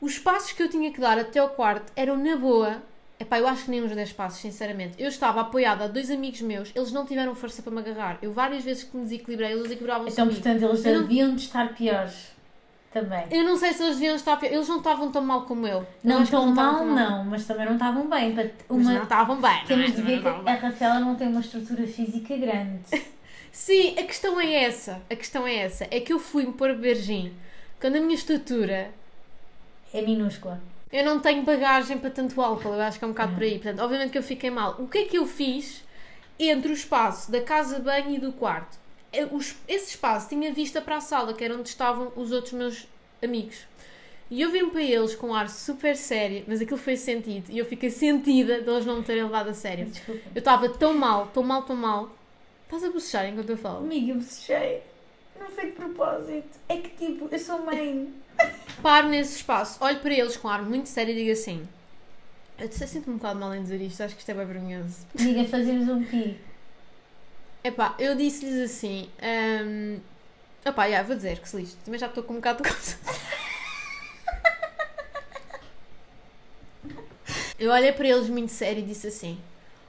Os 0.00 0.18
passos 0.18 0.52
que 0.52 0.62
eu 0.62 0.68
tinha 0.68 0.92
que 0.92 1.00
dar 1.00 1.18
até 1.18 1.38
ao 1.38 1.50
quarto 1.50 1.92
eram 1.94 2.16
na 2.16 2.36
boa. 2.36 2.82
Epá, 3.18 3.38
eu 3.38 3.46
acho 3.46 3.64
que 3.64 3.70
nem 3.70 3.82
uns 3.82 3.94
10 3.94 4.14
passos, 4.14 4.40
sinceramente. 4.40 4.94
Eu 4.98 5.08
estava 5.08 5.42
apoiada 5.42 5.84
a 5.84 5.88
dois 5.88 6.10
amigos 6.10 6.40
meus, 6.40 6.72
eles 6.74 6.90
não 6.90 7.04
tiveram 7.04 7.34
força 7.34 7.60
para 7.60 7.70
me 7.70 7.80
agarrar. 7.80 8.18
Eu 8.22 8.32
várias 8.32 8.64
vezes 8.64 8.84
que 8.84 8.96
me 8.96 9.02
desequilibrei, 9.02 9.50
eles 9.50 9.64
desequilibravam-se 9.64 10.14
Então, 10.14 10.26
portanto, 10.26 10.62
eles 10.62 10.84
eu 10.86 11.02
deviam 11.02 11.28
não... 11.28 11.36
de 11.36 11.42
estar 11.42 11.74
piores. 11.74 12.32
Também. 12.92 13.24
Eu 13.30 13.44
não 13.44 13.56
sei 13.56 13.72
se 13.72 13.84
eles 13.84 13.96
deviam 13.96 14.16
estar. 14.16 14.42
Eles 14.42 14.68
não 14.68 14.78
estavam 14.78 15.12
tão 15.12 15.22
mal 15.22 15.42
como 15.42 15.66
eu. 15.66 15.86
Não 16.02 16.26
tão 16.26 16.46
mal, 16.48 16.84
não, 16.84 17.24
mas 17.24 17.46
também 17.46 17.64
não 17.64 17.74
estavam 17.74 18.08
bem. 18.08 18.32
Uma... 18.68 18.82
Mas 18.82 18.86
não 18.86 19.02
estavam 19.04 19.40
bem. 19.40 19.64
Temos 19.64 19.94
de 19.94 20.02
ver 20.02 20.20
que 20.20 20.28
a 20.28 20.54
Rafaela 20.54 20.98
não 20.98 21.14
tem 21.14 21.28
uma 21.28 21.40
estrutura 21.40 21.86
física 21.86 22.36
grande. 22.36 22.82
Sim, 23.52 23.96
a 23.98 24.02
questão 24.02 24.40
é 24.40 24.64
essa. 24.64 25.00
A 25.08 25.14
questão 25.14 25.46
é 25.46 25.56
essa. 25.56 25.86
É 25.90 26.00
que 26.00 26.12
eu 26.12 26.18
fui-me 26.18 26.52
pôr 26.52 26.74
beber 26.74 26.96
gin 26.96 27.32
quando 27.80 27.96
a 27.96 28.00
minha 28.00 28.14
estrutura 28.14 28.90
é 29.92 30.02
minúscula. 30.02 30.60
Eu 30.92 31.04
não 31.04 31.20
tenho 31.20 31.44
bagagem 31.44 31.98
para 31.98 32.10
tanto 32.10 32.40
álcool, 32.40 32.74
eu 32.74 32.82
acho 32.82 32.98
que 32.98 33.04
é 33.04 33.08
um 33.08 33.12
bocado 33.12 33.34
por 33.34 33.42
aí. 33.44 33.52
Portanto, 33.52 33.80
obviamente 33.80 34.10
que 34.10 34.18
eu 34.18 34.22
fiquei 34.22 34.50
mal. 34.50 34.74
O 34.80 34.88
que 34.88 34.98
é 34.98 35.04
que 35.04 35.18
eu 35.18 35.26
fiz 35.26 35.84
entre 36.38 36.72
o 36.72 36.74
espaço 36.74 37.30
da 37.30 37.40
casa 37.40 37.76
de 37.76 37.82
banho 37.82 38.10
e 38.10 38.18
do 38.18 38.32
quarto? 38.32 38.79
Esse 39.12 39.90
espaço 39.90 40.28
tinha 40.28 40.52
vista 40.52 40.80
para 40.80 40.96
a 40.96 41.00
sala, 41.00 41.34
que 41.34 41.42
era 41.44 41.54
onde 41.54 41.68
estavam 41.68 42.12
os 42.16 42.30
outros 42.32 42.52
meus 42.52 42.86
amigos. 43.22 43.66
E 44.30 44.40
eu 44.42 44.50
vim 44.52 44.68
para 44.70 44.82
eles 44.82 45.14
com 45.16 45.28
um 45.30 45.34
ar 45.34 45.48
super 45.48 45.96
sério, 45.96 46.44
mas 46.46 46.60
aquilo 46.60 46.78
foi 46.78 46.96
sentido. 46.96 47.50
E 47.50 47.58
eu 47.58 47.64
fiquei 47.64 47.90
sentida 47.90 48.60
de 48.62 48.70
eles 48.70 48.86
não 48.86 48.98
me 48.98 49.02
terem 49.02 49.24
levado 49.24 49.48
a 49.48 49.54
sério. 49.54 49.86
Desculpa. 49.86 50.20
Eu 50.34 50.38
estava 50.38 50.68
tão 50.68 50.94
mal, 50.94 51.26
tão 51.34 51.42
mal, 51.42 51.62
tão 51.64 51.74
mal. 51.74 52.10
Estás 52.64 52.84
a 52.84 52.90
bocejar 52.90 53.26
enquanto 53.26 53.50
eu 53.50 53.56
falo? 53.56 53.78
Amiga, 53.78 54.12
eu 54.12 54.16
bocejei. 54.18 54.82
Não 55.40 55.50
foi 55.50 55.66
de 55.66 55.72
propósito. 55.72 56.48
É 56.68 56.76
que 56.76 56.90
tipo, 56.90 57.28
eu 57.32 57.38
sou 57.40 57.64
mãe. 57.64 58.14
Paro 58.80 59.08
nesse 59.08 59.36
espaço, 59.36 59.82
olho 59.82 59.98
para 59.98 60.14
eles 60.14 60.36
com 60.36 60.46
um 60.46 60.50
ar 60.52 60.62
muito 60.62 60.88
sério 60.88 61.12
e 61.12 61.16
digo 61.16 61.32
assim. 61.32 61.66
Eu 62.56 62.68
te- 62.68 62.86
sinto-me 62.86 63.14
um 63.14 63.18
bocado 63.18 63.40
mal 63.40 63.52
em 63.54 63.62
dizer 63.62 63.80
isto, 63.80 64.00
acho 64.02 64.14
que 64.14 64.20
isto 64.20 64.30
é 64.30 64.34
bem 64.34 64.46
vergonhoso. 64.46 64.98
Amiga, 65.18 65.44
fazemos 65.46 65.88
um 65.88 66.04
pi. 66.04 66.38
Epá, 67.62 67.94
eu 67.98 68.14
disse-lhes 68.14 68.70
assim. 68.70 69.10
Um... 69.22 69.98
Epá, 70.64 70.90
já, 70.90 71.02
vou 71.02 71.16
dizer 71.16 71.38
que 71.38 71.48
se 71.48 71.56
lixe. 71.56 71.76
Também 71.84 71.98
já 72.00 72.06
estou 72.06 72.22
com 72.22 72.34
um 72.34 72.36
bocado 72.36 72.62
de 72.62 72.70
coisa. 72.70 72.96
Eu 77.58 77.70
olhei 77.70 77.92
para 77.92 78.08
eles 78.08 78.28
muito 78.30 78.50
sério 78.50 78.80
e 78.80 78.86
disse 78.86 79.06
assim: 79.06 79.38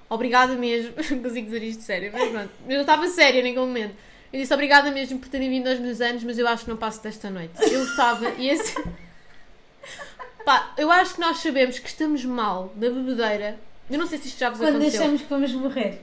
Obrigada 0.10 0.56
mesmo. 0.56 0.94
Não 1.10 1.24
consigo 1.24 1.46
dizer 1.46 1.64
isto 1.64 1.84
sério, 1.84 2.12
mas 2.14 2.30
pronto. 2.30 2.52
Eu 2.68 2.74
não 2.74 2.82
estava 2.82 3.08
séria 3.08 3.42
naquele 3.42 3.66
momento. 3.66 3.96
Eu 4.34 4.40
disse 4.40 4.54
obrigada 4.54 4.92
mesmo 4.92 5.20
por 5.20 5.30
terem 5.30 5.50
vindo 5.50 5.70
aos 5.70 5.80
meus 5.80 6.02
anos, 6.02 6.24
mas 6.24 6.38
eu 6.38 6.48
acho 6.48 6.66
que 6.66 6.70
não 6.70 6.78
passo 6.78 7.02
desta 7.02 7.30
noite. 7.30 7.54
Eu 7.62 7.84
estava 7.84 8.30
e 8.32 8.50
esse. 8.50 8.76
Pá, 10.44 10.74
eu 10.78 10.92
acho 10.92 11.16
que 11.16 11.22
nós 11.22 11.38
sabemos 11.38 11.80
que 11.80 11.88
estamos 11.88 12.26
mal 12.26 12.74
na 12.76 12.90
bebedeira. 12.90 13.58
Eu 13.90 13.98
não 13.98 14.08
sei 14.08 14.18
se 14.18 14.28
isto 14.28 14.40
já 14.40 14.50
vos 14.50 14.60
Quando 14.60 14.76
aconteceu 14.76 15.02
achamos 15.02 15.22
que 15.22 15.28
vamos 15.28 15.52
morrer. 15.54 16.02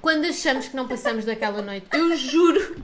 Quando 0.00 0.24
achamos 0.24 0.68
que 0.68 0.76
não 0.76 0.86
passamos 0.86 1.24
daquela 1.24 1.62
noite. 1.62 1.86
Eu 1.92 2.16
juro, 2.16 2.76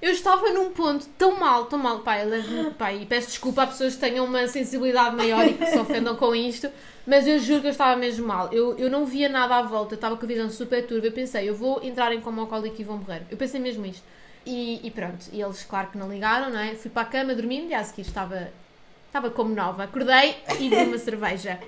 eu 0.00 0.12
estava 0.12 0.50
num 0.50 0.70
ponto 0.70 1.06
tão 1.18 1.38
mal, 1.38 1.66
tão 1.66 1.78
mal. 1.78 2.02
Eu 2.18 2.28
levo, 2.28 2.70
pá, 2.72 2.92
e 2.92 3.06
peço 3.06 3.28
desculpa 3.28 3.62
a 3.62 3.66
pessoas 3.66 3.94
que 3.94 4.00
tenham 4.00 4.24
uma 4.24 4.46
sensibilidade 4.46 5.16
maior 5.16 5.46
e 5.46 5.54
que 5.54 5.66
se 5.66 5.78
ofendam 5.78 6.16
com 6.16 6.34
isto, 6.34 6.70
mas 7.06 7.26
eu 7.26 7.38
juro 7.38 7.60
que 7.60 7.66
eu 7.68 7.72
estava 7.72 7.96
mesmo 7.96 8.26
mal. 8.26 8.52
Eu, 8.52 8.76
eu 8.78 8.90
não 8.90 9.06
via 9.06 9.28
nada 9.28 9.56
à 9.56 9.62
volta, 9.62 9.94
eu 9.94 9.96
estava 9.96 10.16
com 10.16 10.24
a 10.24 10.28
visão 10.28 10.50
super 10.50 10.86
turva. 10.86 11.06
Eu 11.06 11.12
pensei, 11.12 11.48
eu 11.48 11.54
vou 11.54 11.82
entrar 11.82 12.12
em 12.12 12.20
coma 12.20 12.42
alcoólico 12.42 12.80
e 12.80 12.84
vou 12.84 12.98
morrer. 12.98 13.22
Eu 13.30 13.36
pensei 13.36 13.60
mesmo 13.60 13.86
isto. 13.86 14.02
E, 14.44 14.86
e 14.86 14.90
pronto, 14.92 15.26
e 15.32 15.42
eles, 15.42 15.64
claro 15.64 15.88
que 15.88 15.98
não 15.98 16.08
ligaram, 16.08 16.50
não 16.50 16.60
é? 16.60 16.74
Fui 16.74 16.90
para 16.90 17.02
a 17.02 17.06
cama, 17.06 17.34
dormi, 17.34 17.62
no 17.62 17.68
dia 17.68 17.80
a 17.80 17.84
seguir 17.84 18.02
estava, 18.02 18.48
estava 19.08 19.28
como 19.30 19.52
nova. 19.54 19.84
Acordei 19.84 20.36
e 20.60 20.68
bebi 20.68 20.84
uma 20.84 20.98
cerveja. 20.98 21.58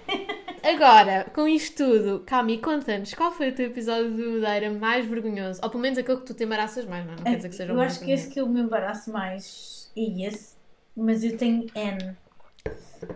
Agora, 0.63 1.25
com 1.35 1.47
isto 1.47 1.85
tudo, 1.85 2.25
Cami, 2.27 2.59
conta-nos 2.59 3.15
qual 3.15 3.33
foi 3.33 3.51
o 3.51 3.55
teu 3.55 3.67
episódio 3.67 4.15
de 4.15 4.23
Madeira 4.23 4.71
mais 4.73 5.07
vergonhoso? 5.07 5.61
Ou 5.63 5.71
pelo 5.71 5.83
menos 5.83 5.99
aquele 5.99 6.19
que 6.19 6.27
tu 6.27 6.35
te 6.35 6.45
embaraças 6.45 6.85
mais, 6.85 7.07
não, 7.07 7.13
é? 7.13 7.17
não 7.17 7.25
quer 7.25 7.37
dizer 7.37 7.49
que 7.49 7.55
seja 7.55 7.73
eu 7.73 7.81
acho 7.81 8.01
que 8.01 8.11
esse 8.11 8.29
que 8.29 8.41
eu 8.41 8.49
me 8.49 8.61
embaraço 8.61 9.13
mais 9.13 9.91
é 9.97 10.27
esse, 10.27 10.55
mas 10.97 11.23
eu 11.23 11.37
tenho 11.37 11.67
N. 11.75 12.17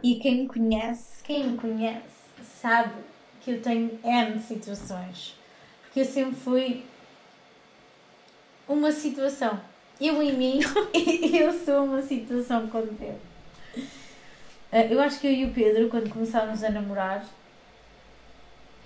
E 0.02 0.16
quem 0.16 0.42
me 0.42 0.48
conhece, 0.48 1.22
quem 1.24 1.50
me 1.50 1.58
conhece, 1.58 2.02
sabe 2.60 2.94
que 3.40 3.50
eu 3.50 3.62
tenho 3.62 3.98
N 4.04 4.40
situações. 4.40 5.36
Porque 5.82 6.00
eu 6.00 6.04
sempre 6.04 6.36
fui 6.36 6.84
uma 8.68 8.92
situação. 8.92 9.60
Eu 10.00 10.22
em 10.22 10.32
mim, 10.32 10.60
eu 11.34 11.52
sou 11.52 11.84
uma 11.84 12.02
situação 12.02 12.68
com. 12.68 12.78
Ah, 12.78 14.01
Eu 14.72 15.00
acho 15.02 15.20
que 15.20 15.26
eu 15.26 15.32
e 15.32 15.44
o 15.44 15.52
Pedro, 15.52 15.90
quando 15.90 16.08
começámos 16.08 16.64
a 16.64 16.70
namorar, 16.70 17.26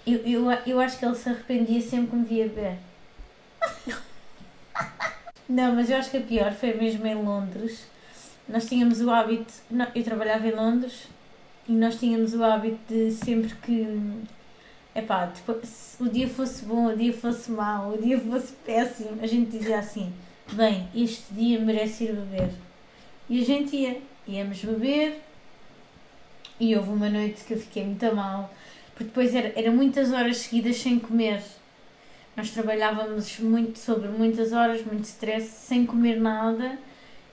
eu, 0.04 0.18
eu, 0.26 0.50
eu 0.66 0.80
acho 0.80 0.98
que 0.98 1.04
ele 1.04 1.14
se 1.14 1.28
arrependia 1.28 1.80
sempre 1.80 2.10
que 2.10 2.16
me 2.16 2.24
via 2.24 2.48
beber. 2.48 2.78
Não, 5.48 5.76
mas 5.76 5.88
eu 5.88 5.96
acho 5.96 6.10
que 6.10 6.16
a 6.16 6.22
pior 6.22 6.52
foi 6.52 6.74
mesmo 6.74 7.06
em 7.06 7.14
Londres. 7.14 7.86
Nós 8.48 8.68
tínhamos 8.68 9.00
o 9.00 9.08
hábito. 9.10 9.52
Eu 9.94 10.02
trabalhava 10.02 10.48
em 10.48 10.52
Londres 10.52 11.06
e 11.68 11.72
nós 11.72 12.00
tínhamos 12.00 12.34
o 12.34 12.42
hábito 12.42 12.78
de 12.88 13.12
sempre 13.12 13.54
que. 13.54 13.86
Epá, 14.92 15.26
depois, 15.26 15.68
se 15.68 16.02
o 16.02 16.08
dia 16.08 16.28
fosse 16.28 16.64
bom, 16.64 16.86
o 16.86 16.96
dia 16.96 17.12
fosse 17.12 17.50
mau, 17.50 17.92
o 17.92 18.02
dia 18.02 18.18
fosse 18.18 18.54
péssimo, 18.64 19.22
a 19.22 19.26
gente 19.26 19.56
dizia 19.56 19.78
assim: 19.78 20.12
bem, 20.52 20.88
este 20.94 21.32
dia 21.32 21.60
merece 21.60 22.04
ir 22.04 22.12
beber. 22.12 22.50
E 23.28 23.40
a 23.40 23.44
gente 23.44 23.76
ia. 23.76 24.00
Íamos 24.26 24.64
beber 24.64 25.25
e 26.58 26.74
houve 26.76 26.90
uma 26.90 27.08
noite 27.08 27.44
que 27.44 27.54
eu 27.54 27.58
fiquei 27.58 27.84
muito 27.84 28.14
mal, 28.14 28.52
porque 28.92 29.04
depois 29.04 29.34
era, 29.34 29.52
era 29.56 29.70
muitas 29.70 30.12
horas 30.12 30.38
seguidas 30.38 30.76
sem 30.76 30.98
comer. 30.98 31.42
Nós 32.36 32.50
trabalhávamos 32.50 33.38
muito 33.40 33.78
sobre 33.78 34.08
muitas 34.08 34.52
horas, 34.52 34.84
muito 34.84 35.04
stress, 35.04 35.48
sem 35.48 35.86
comer 35.86 36.20
nada 36.20 36.78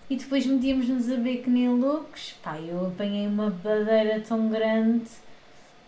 e 0.10 0.16
depois 0.16 0.46
metíamos-nos 0.46 1.12
a 1.12 1.16
beber 1.16 1.44
que 1.44 1.50
nem 1.50 1.70
loucos. 1.70 2.36
Pá, 2.44 2.60
eu 2.60 2.88
apanhei 2.88 3.28
uma 3.28 3.50
badeira 3.50 4.20
tão 4.20 4.50
grande 4.50 5.10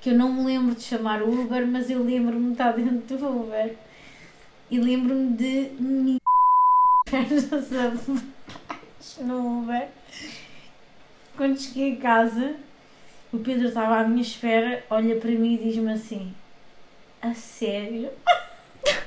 que 0.01 0.09
eu 0.09 0.17
não 0.17 0.33
me 0.33 0.45
lembro 0.45 0.75
de 0.75 0.83
chamar 0.83 1.21
o 1.21 1.41
Uber, 1.41 1.65
mas 1.67 1.89
eu 1.89 2.03
lembro-me 2.03 2.47
de 2.47 2.51
estar 2.53 2.71
dentro 2.73 3.17
do 3.17 3.27
Uber 3.27 3.75
e 4.69 4.79
lembro-me 4.79 5.35
de 5.35 5.69
me 5.79 6.17
pernas 7.05 7.51
abaixo 7.73 9.23
no 9.23 9.61
Uber. 9.61 9.87
Quando 11.37 11.59
cheguei 11.59 11.93
a 11.93 12.01
casa, 12.01 12.55
o 13.35 13.39
Pedro 13.39 13.67
estava 13.67 13.97
à 13.99 14.03
minha 14.07 14.21
espera, 14.21 14.83
olha 14.89 15.15
para 15.17 15.29
mim 15.31 15.55
e 15.55 15.57
diz-me 15.57 15.91
assim: 15.91 16.33
A 17.21 17.33
sério? 17.33 18.09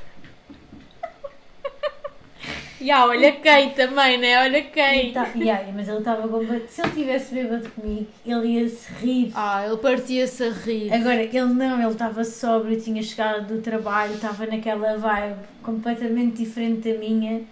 Ya, 2.81 3.05
olha 3.07 3.33
quem 3.33 3.71
também, 3.71 4.19
né? 4.19 4.39
Olha 4.41 4.59
E 4.59 4.63
quem! 4.63 5.13
tá- 5.13 5.29
e 5.35 5.51
aí, 5.51 5.73
mas 5.73 5.89
ele 5.89 5.99
estava 5.99 6.29
completo. 6.29 6.69
Se 6.71 6.81
ele 6.81 6.91
tivesse 6.93 7.35
bêbado 7.35 7.69
comigo, 7.71 8.07
ele 8.25 8.47
ia 8.47 8.69
se 8.69 8.93
rir. 8.93 9.33
Ah, 9.35 9.67
ele 9.67 9.77
partia-se 9.79 10.45
a 10.45 10.51
rir. 10.51 10.93
Agora, 10.95 11.21
ele 11.25 11.41
não, 11.43 11.81
ele 11.83 11.91
estava 11.91 12.23
sóbrio, 12.23 12.81
tinha 12.81 13.03
chegado 13.03 13.49
do 13.53 13.61
trabalho, 13.61 14.15
estava 14.15 14.47
naquela 14.47 14.97
vibe 14.97 15.41
completamente 15.61 16.37
diferente 16.37 16.93
da 16.93 16.99
minha. 17.01 17.43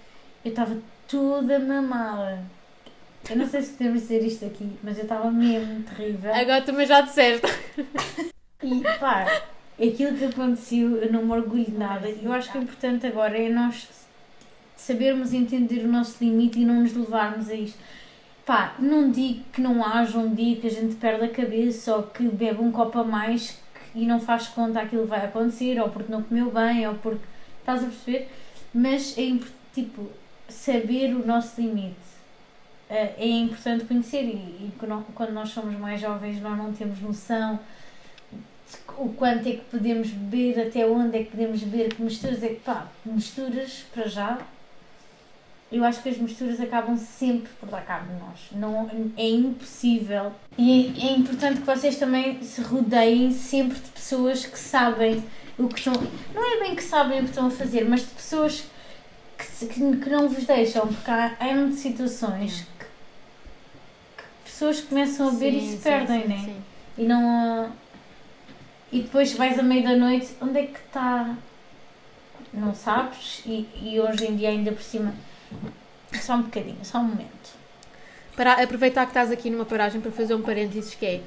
Eu 0.45 0.51
estava 0.51 0.77
toda 1.09 1.59
mamada. 1.59 2.39
Eu 3.29 3.37
não 3.37 3.49
sei 3.49 3.63
se 3.63 3.73
podemos 3.73 4.03
dizer 4.03 4.25
isto 4.25 4.45
aqui, 4.45 4.71
mas 4.83 4.97
eu 4.97 5.03
estava 5.03 5.31
mesmo 5.31 5.83
terrível. 5.83 6.33
Agora 6.33 6.63
também 6.63 6.87
já 6.87 7.01
disseste. 7.01 7.47
E 8.63 8.81
pá, 8.99 9.43
aquilo 9.75 10.17
que 10.17 10.25
aconteceu, 10.25 10.97
eu 10.97 11.13
não 11.13 11.25
me 11.25 11.33
orgulho 11.33 11.65
de 11.65 11.73
nada. 11.73 12.09
Eu 12.09 12.33
acho 12.33 12.51
que 12.51 12.59
o 12.59 12.63
importante 12.63 13.07
agora 13.07 13.37
é 13.37 13.49
nós 13.49 13.89
sabermos 14.77 15.33
entender 15.33 15.85
o 15.85 15.89
nosso 15.89 16.23
limite 16.23 16.61
e 16.61 16.65
não 16.65 16.83
nos 16.83 16.95
levarmos 16.95 17.49
a 17.49 17.55
isto. 17.55 17.79
Pá, 18.45 18.77
não 18.79 19.11
digo 19.11 19.43
que 19.53 19.61
não 19.61 19.85
haja 19.85 20.19
um 20.19 20.33
dia 20.33 20.61
que 20.61 20.69
a 20.69 20.71
gente 20.71 20.95
perde 20.95 21.25
a 21.25 21.29
cabeça 21.29 21.97
ou 21.97 22.05
que 22.05 22.23
bebe 22.29 22.61
um 22.61 22.71
copo 22.71 23.01
a 23.01 23.05
mais 23.05 23.61
e 23.93 24.07
não 24.07 24.21
faz 24.21 24.47
conta 24.47 24.81
aquilo 24.81 25.03
que 25.03 25.09
vai 25.09 25.25
acontecer, 25.25 25.81
ou 25.81 25.89
porque 25.89 26.13
não 26.13 26.23
comeu 26.23 26.51
bem, 26.51 26.87
ou 26.87 26.95
porque. 26.95 27.25
Estás 27.59 27.83
a 27.83 27.87
perceber? 27.87 28.29
Mas 28.73 29.19
é 29.19 29.37
tipo 29.75 30.09
saber 30.49 31.15
o 31.15 31.27
nosso 31.27 31.61
limite. 31.61 32.06
Eh, 32.89 33.15
É 33.19 33.27
importante 33.27 33.85
conhecer 33.85 34.23
e, 34.23 34.37
e 34.37 34.73
quando- 34.79 35.33
nós 35.33 35.49
somos 35.51 35.77
mais 35.79 36.01
jovens 36.01 36.41
nós 36.41 36.57
não 36.57 36.73
temos 36.73 37.01
noção 37.01 37.59
o 38.99 39.09
quanto 39.11 39.49
é 39.49 39.53
que 39.53 39.65
podemos 39.71 40.09
beber, 40.09 40.69
até 40.69 40.87
onde 40.87 41.17
é 41.19 41.23
que 41.25 41.31
podemos 41.31 41.63
beber, 41.63 41.95
que 41.95 42.03
misturas 42.03 42.43
é 42.43 42.49
que 42.49 42.61
pá, 42.61 42.87
misturas 43.05 43.85
para 43.95 44.09
já. 44.09 44.39
Eu 45.71 45.85
acho 45.85 46.03
que 46.03 46.09
as 46.09 46.17
misturas 46.19 46.61
acabam 46.61 46.97
sempre 46.97 47.51
por 47.61 47.69
dar 47.69 47.85
cabo 47.85 48.13
de 48.13 48.21
nós. 48.21 48.41
Não, 48.53 48.89
é 49.17 49.29
impossível. 49.29 50.33
E 50.57 50.95
é 51.01 51.13
importante 51.13 51.61
que 51.61 51.67
vocês 51.67 51.97
também 51.99 52.43
se 52.43 52.61
rodeiem 52.61 53.33
sempre 53.33 53.79
de 53.79 53.91
pessoas 53.91 54.47
que 54.47 54.59
sabem 54.59 55.23
o 55.59 55.69
que 55.69 55.79
estão. 55.79 55.95
Não 56.35 56.57
é 56.57 56.61
bem 56.61 56.75
que 56.77 56.83
sabem 56.83 57.19
o 57.21 57.23
que 57.25 57.31
estão 57.31 57.47
a 57.49 57.51
fazer, 57.51 57.85
mas 57.89 58.01
de 58.01 58.07
pessoas 58.15 58.65
que, 59.37 59.67
que, 59.67 59.97
que 59.97 60.09
não 60.11 60.29
vos 60.29 60.45
deixam, 60.45 60.87
porque 60.87 61.11
há, 61.11 61.37
há 61.39 61.53
de 61.67 61.75
situações 61.75 62.65
pessoas 64.57 64.81
começam 64.81 65.29
a 65.29 65.31
beber 65.33 65.55
e 65.55 65.61
Sim, 65.61 65.67
se 65.67 65.77
sim, 65.77 65.83
perdem, 65.83 66.23
sim, 66.23 66.29
né? 66.29 66.43
sim. 66.45 66.57
E 66.97 67.05
não. 67.05 67.71
E 68.91 69.03
depois 69.03 69.33
vais 69.35 69.59
à 69.59 69.63
meia 69.63 69.83
da 69.83 69.97
noite, 69.97 70.35
onde 70.41 70.59
é 70.59 70.67
que 70.67 70.79
está? 70.79 71.37
Não 72.55 72.75
sabes? 72.75 73.43
E, 73.45 73.69
e 73.83 74.01
hoje 74.01 74.27
em 74.27 74.35
dia, 74.37 74.49
ainda 74.49 74.73
por 74.73 74.83
cima. 74.83 75.15
Só 76.15 76.37
um 76.37 76.43
bocadinho, 76.43 76.79
só 76.83 76.99
um 76.99 77.05
momento. 77.05 77.55
Para 78.35 78.55
aproveitar 78.63 79.03
que 79.05 79.11
estás 79.11 79.31
aqui 79.31 79.51
numa 79.51 79.67
paragem 79.67 80.01
para 80.01 80.11
fazer 80.11 80.35
um 80.35 80.41
parênteses 80.43 80.95
que 80.95 81.05
é, 81.05 81.23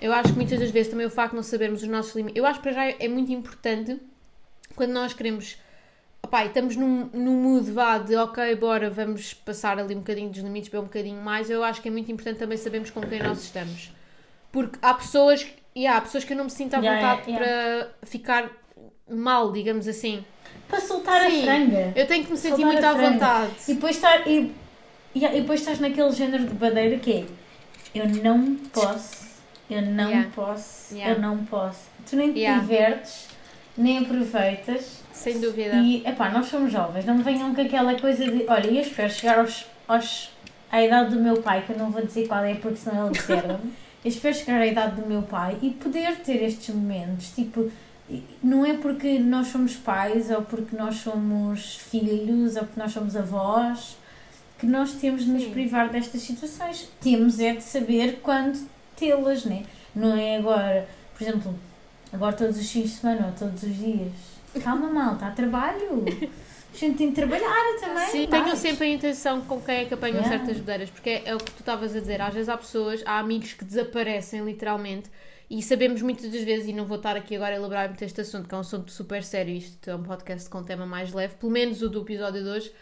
eu 0.00 0.12
acho 0.12 0.30
que 0.30 0.36
muitas 0.36 0.58
das 0.58 0.70
vezes 0.70 0.90
também 0.90 1.06
o 1.06 1.10
facto 1.10 1.30
de 1.30 1.36
não 1.36 1.42
sabermos 1.44 1.82
os 1.82 1.88
nossos 1.88 2.14
limites, 2.16 2.36
eu 2.36 2.44
acho 2.44 2.60
que 2.60 2.62
para 2.64 2.72
já 2.72 2.96
é 2.98 3.08
muito 3.08 3.30
importante 3.30 4.00
quando 4.74 4.90
nós 4.90 5.12
queremos, 5.12 5.56
opá, 6.32 6.46
estamos 6.46 6.76
num, 6.76 7.10
num 7.12 7.42
mood 7.42 7.70
vá 7.70 7.98
de 7.98 8.16
ok, 8.16 8.54
bora, 8.56 8.88
vamos 8.88 9.34
passar 9.34 9.78
ali 9.78 9.94
um 9.94 9.98
bocadinho 9.98 10.30
dos 10.30 10.38
limites, 10.42 10.70
beber 10.70 10.80
um 10.82 10.86
bocadinho 10.86 11.20
mais, 11.20 11.50
eu 11.50 11.62
acho 11.62 11.82
que 11.82 11.88
é 11.88 11.90
muito 11.90 12.10
importante 12.10 12.38
também 12.38 12.56
sabermos 12.56 12.88
com 12.88 13.02
quem 13.02 13.22
nós 13.22 13.42
estamos. 13.42 13.92
Porque 14.50 14.78
há 14.80 14.94
pessoas, 14.94 15.46
e 15.76 15.86
há 15.86 16.00
pessoas 16.00 16.24
que 16.24 16.32
eu 16.32 16.36
não 16.38 16.44
me 16.44 16.50
sinto 16.50 16.72
à 16.74 16.78
Yeah, 16.78 17.16
vontade 17.16 17.30
yeah, 17.30 17.86
para 18.00 18.08
ficar 18.08 18.50
mal, 19.10 19.52
digamos 19.52 19.86
assim. 19.86 20.24
Para 20.68 20.80
soltar 20.80 21.30
Sim. 21.30 21.40
a 21.40 21.44
franga. 21.44 21.92
Eu 21.94 22.06
tenho 22.06 22.24
que 22.24 22.30
me 22.30 22.38
sentir 22.38 22.64
muito 22.64 22.84
à 22.84 22.94
vontade. 22.94 23.52
E 23.68 23.74
depois, 23.74 23.96
estar, 23.96 24.26
e, 24.26 24.54
e, 25.14 25.24
e 25.24 25.40
depois 25.42 25.60
estás 25.60 25.80
naquele 25.80 26.12
género 26.12 26.44
de 26.46 26.54
badeira 26.54 26.98
que 26.98 27.12
é. 27.12 27.24
eu 27.98 28.08
não 28.22 28.54
posso, 28.72 29.26
eu 29.68 29.82
não 29.82 30.08
Yeah. 30.08 30.30
posso, 30.34 30.94
Yeah. 30.94 31.14
eu 31.14 31.20
não 31.20 31.44
posso. 31.44 31.80
Tu 32.08 32.16
nem 32.16 32.32
te 32.32 32.38
Yeah. 32.38 32.58
divertes, 32.62 33.28
nem 33.76 33.98
aproveitas. 33.98 35.01
Sem 35.22 35.40
dúvida. 35.40 35.76
E, 35.76 36.06
epá, 36.06 36.30
nós 36.30 36.46
somos 36.46 36.72
jovens, 36.72 37.04
não 37.04 37.18
venham 37.18 37.54
com 37.54 37.60
aquela 37.60 37.94
coisa 37.98 38.24
de, 38.24 38.44
olha, 38.48 38.66
eu 38.66 38.80
espero 38.80 39.10
chegar 39.10 39.38
aos, 39.38 39.66
aos, 39.86 40.30
à 40.70 40.82
idade 40.82 41.14
do 41.14 41.20
meu 41.20 41.40
pai, 41.40 41.62
que 41.64 41.72
eu 41.72 41.78
não 41.78 41.90
vou 41.90 42.04
dizer 42.04 42.26
qual 42.26 42.44
é, 42.44 42.54
porque 42.54 42.76
senão 42.76 43.06
ele 43.06 43.18
disserva-me. 43.18 43.72
eu 44.04 44.08
espero 44.08 44.34
chegar 44.34 44.60
à 44.60 44.66
idade 44.66 45.00
do 45.00 45.06
meu 45.06 45.22
pai 45.22 45.56
e 45.62 45.70
poder 45.70 46.16
ter 46.16 46.42
estes 46.42 46.74
momentos, 46.74 47.30
tipo, 47.30 47.70
não 48.42 48.66
é 48.66 48.74
porque 48.74 49.18
nós 49.18 49.48
somos 49.48 49.76
pais, 49.76 50.30
ou 50.30 50.42
porque 50.42 50.76
nós 50.76 50.96
somos 50.96 51.76
filhos, 51.76 52.56
ou 52.56 52.64
porque 52.64 52.80
nós 52.80 52.92
somos 52.92 53.16
avós, 53.16 53.96
que 54.58 54.66
nós 54.66 54.92
temos 54.92 55.24
de 55.24 55.30
nos 55.30 55.44
privar 55.44 55.88
destas 55.88 56.22
situações. 56.22 56.88
Temos 57.00 57.40
é 57.40 57.54
de 57.54 57.62
saber 57.62 58.20
quando 58.22 58.68
tê-las, 58.96 59.44
né? 59.44 59.64
Não 59.94 60.16
é 60.16 60.36
agora, 60.36 60.88
por 61.16 61.22
exemplo, 61.22 61.54
agora 62.12 62.34
todos 62.34 62.58
os 62.58 62.70
fins 62.70 62.90
de 62.90 62.96
semana 62.96 63.26
ou 63.26 63.32
todos 63.32 63.62
os 63.62 63.76
dias. 63.76 64.31
Calma, 64.60 64.90
malta, 64.90 65.26
há 65.26 65.30
trabalho. 65.30 66.04
A 66.74 66.76
gente 66.76 66.96
tem 66.96 67.08
de 67.10 67.14
trabalhar 67.14 67.76
também. 67.80 68.08
Sim, 68.08 68.26
vais. 68.26 68.42
tenham 68.44 68.56
sempre 68.56 68.86
a 68.86 68.90
intenção 68.90 69.42
com 69.42 69.60
quem 69.60 69.76
é 69.76 69.84
que 69.84 69.94
apanham 69.94 70.16
Yeah. 70.22 70.38
certas 70.38 70.56
bedeiras, 70.58 70.90
porque 70.90 71.10
é, 71.10 71.22
é 71.26 71.34
o 71.34 71.38
que 71.38 71.50
tu 71.50 71.60
estavas 71.60 71.94
a 71.94 72.00
dizer. 72.00 72.20
Às 72.20 72.32
vezes 72.32 72.48
há 72.48 72.56
pessoas, 72.56 73.02
há 73.04 73.18
amigos 73.18 73.52
que 73.52 73.64
desaparecem 73.64 74.42
literalmente 74.44 75.10
e 75.50 75.62
sabemos 75.62 76.00
muitas 76.00 76.30
das 76.30 76.42
vezes, 76.42 76.66
e 76.68 76.72
não 76.72 76.86
vou 76.86 76.96
estar 76.96 77.14
aqui 77.14 77.36
agora 77.36 77.52
a 77.52 77.56
elaborar 77.56 77.88
muito 77.88 78.02
este 78.02 78.22
assunto, 78.22 78.48
que 78.48 78.54
é 78.54 78.56
um 78.56 78.62
assunto 78.62 78.90
super 78.90 79.22
sério, 79.22 79.54
isto 79.54 79.90
é 79.90 79.94
um 79.94 80.02
podcast 80.02 80.48
com 80.48 80.58
um 80.58 80.64
tema 80.64 80.86
mais 80.86 81.12
leve, 81.12 81.34
pelo 81.34 81.52
menos 81.52 81.82
o 81.82 81.90
do 81.90 82.00
episódio 82.00 82.42
de 82.42 82.48
hoje, 82.48 82.72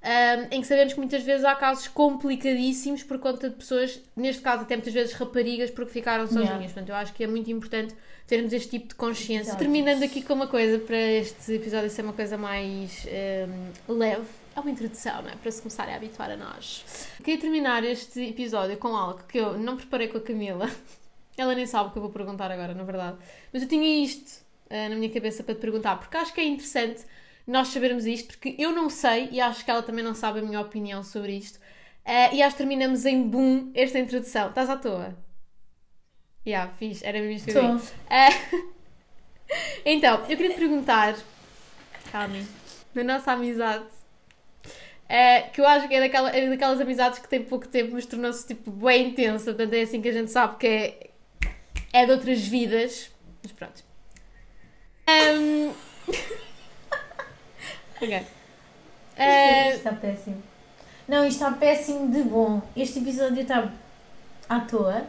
ahm, 0.00 0.46
em 0.52 0.60
que 0.60 0.66
sabemos 0.68 0.92
que 0.92 1.00
muitas 1.00 1.24
vezes 1.24 1.44
há 1.44 1.56
casos 1.56 1.88
complicadíssimos 1.88 3.02
por 3.02 3.18
conta 3.18 3.50
de 3.50 3.56
pessoas, 3.56 4.00
neste 4.14 4.42
caso 4.42 4.62
até 4.62 4.76
muitas 4.76 4.94
vezes 4.94 5.12
raparigas, 5.14 5.72
porque 5.72 5.90
ficaram 5.90 6.24
sozinhas. 6.28 6.46
Yeah. 6.50 6.64
Portanto, 6.66 6.88
eu 6.90 6.94
acho 6.94 7.12
que 7.14 7.24
é 7.24 7.26
muito 7.26 7.50
importante 7.50 7.96
termos 8.30 8.52
este 8.52 8.70
tipo 8.70 8.86
de 8.86 8.94
consciência. 8.94 9.50
Exato. 9.50 9.58
Terminando 9.58 10.04
aqui 10.04 10.22
com 10.22 10.34
uma 10.34 10.46
coisa, 10.46 10.78
para 10.78 10.96
este 10.96 11.54
episódio 11.54 11.90
ser 11.90 12.02
uma 12.02 12.12
coisa 12.12 12.38
mais 12.38 13.04
ahm, 13.08 13.72
leve, 13.88 14.24
é 14.54 14.60
uma 14.60 14.70
introdução, 14.70 15.20
não 15.22 15.30
é? 15.30 15.34
Para 15.34 15.50
se 15.50 15.60
começarem 15.60 15.92
a 15.92 15.96
habituar 15.96 16.30
a 16.30 16.36
nós. 16.36 17.08
Queria 17.24 17.40
terminar 17.40 17.82
este 17.82 18.20
episódio 18.20 18.76
com 18.76 18.96
algo 18.96 19.24
que 19.28 19.36
eu 19.36 19.58
não 19.58 19.76
preparei 19.76 20.06
com 20.06 20.18
a 20.18 20.20
Camila. 20.20 20.70
Ela 21.36 21.56
nem 21.56 21.66
sabe 21.66 21.88
o 21.88 21.92
que 21.92 21.98
eu 21.98 22.02
vou 22.02 22.12
perguntar 22.12 22.52
agora, 22.52 22.72
na 22.72 22.84
verdade. 22.84 23.18
Mas 23.52 23.62
eu 23.62 23.68
tinha 23.68 24.04
isto 24.04 24.44
ah, 24.70 24.88
na 24.88 24.94
minha 24.94 25.10
cabeça 25.10 25.42
para 25.42 25.56
te 25.56 25.60
perguntar, 25.60 25.96
porque 25.98 26.16
acho 26.16 26.32
que 26.32 26.40
é 26.40 26.44
interessante 26.44 27.04
nós 27.44 27.68
sabermos 27.68 28.06
isto, 28.06 28.28
porque 28.28 28.54
eu 28.56 28.70
não 28.70 28.88
sei 28.88 29.28
e 29.32 29.40
acho 29.40 29.64
que 29.64 29.70
ela 29.72 29.82
também 29.82 30.04
não 30.04 30.14
sabe 30.14 30.38
a 30.38 30.42
minha 30.42 30.60
opinião 30.60 31.02
sobre 31.02 31.32
isto. 31.32 31.58
Ah, 32.04 32.32
e 32.32 32.40
acho 32.44 32.54
que 32.54 32.58
terminamos 32.58 33.04
em 33.04 33.28
boom 33.28 33.72
esta 33.74 33.98
introdução. 33.98 34.50
Estás 34.50 34.70
à 34.70 34.76
toa? 34.76 35.16
Yeah, 36.46 36.72
fiz, 36.78 37.02
era 37.02 37.18
mesmo 37.20 37.32
isto 37.32 37.50
que 37.52 37.58
eu. 37.58 37.80
Ah, 38.08 38.28
então, 39.84 40.20
eu 40.20 40.36
queria 40.36 40.50
te 40.50 40.58
perguntar, 40.58 41.16
calma, 42.10 42.36
na 42.94 43.04
nossa 43.04 43.32
amizade, 43.32 43.84
ah, 45.08 45.42
que 45.52 45.60
eu 45.60 45.66
acho 45.66 45.86
que 45.88 45.94
é, 45.94 46.00
daquela, 46.00 46.30
é 46.30 46.48
daquelas 46.48 46.80
amizades 46.80 47.18
que 47.18 47.28
tem 47.28 47.42
pouco 47.42 47.68
tempo, 47.68 47.92
mas 47.92 48.06
tornou-se 48.06 48.46
tipo 48.46 48.70
bem 48.70 49.08
intensa, 49.08 49.52
portanto 49.52 49.74
é 49.74 49.82
assim 49.82 50.00
que 50.00 50.08
a 50.08 50.12
gente 50.12 50.30
sabe 50.30 50.56
que 50.56 50.66
é, 50.66 51.10
é 51.92 52.06
de 52.06 52.12
outras 52.12 52.40
vidas. 52.40 53.10
Mas 53.42 53.52
pronto. 53.52 53.84
Ahm, 55.06 55.72
ok. 58.00 58.16
Isto 58.16 58.28
Ah, 59.18 59.68
está 59.70 59.92
péssimo. 59.92 60.42
Não, 61.08 61.26
isto 61.26 61.42
está 61.44 61.56
péssimo 61.58 62.10
de 62.12 62.22
bom. 62.22 62.62
Este 62.76 63.00
episódio 63.00 63.42
está 63.42 63.72
à 64.50 64.58
toa 64.60 65.04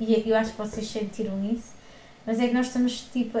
e 0.00 0.24
eu 0.28 0.34
acho 0.34 0.52
que 0.52 0.58
vocês 0.58 0.88
sentiram 0.88 1.44
isso, 1.44 1.74
mas 2.26 2.40
é 2.40 2.48
que 2.48 2.54
nós 2.54 2.66
estamos 2.66 3.02
tipo 3.12 3.38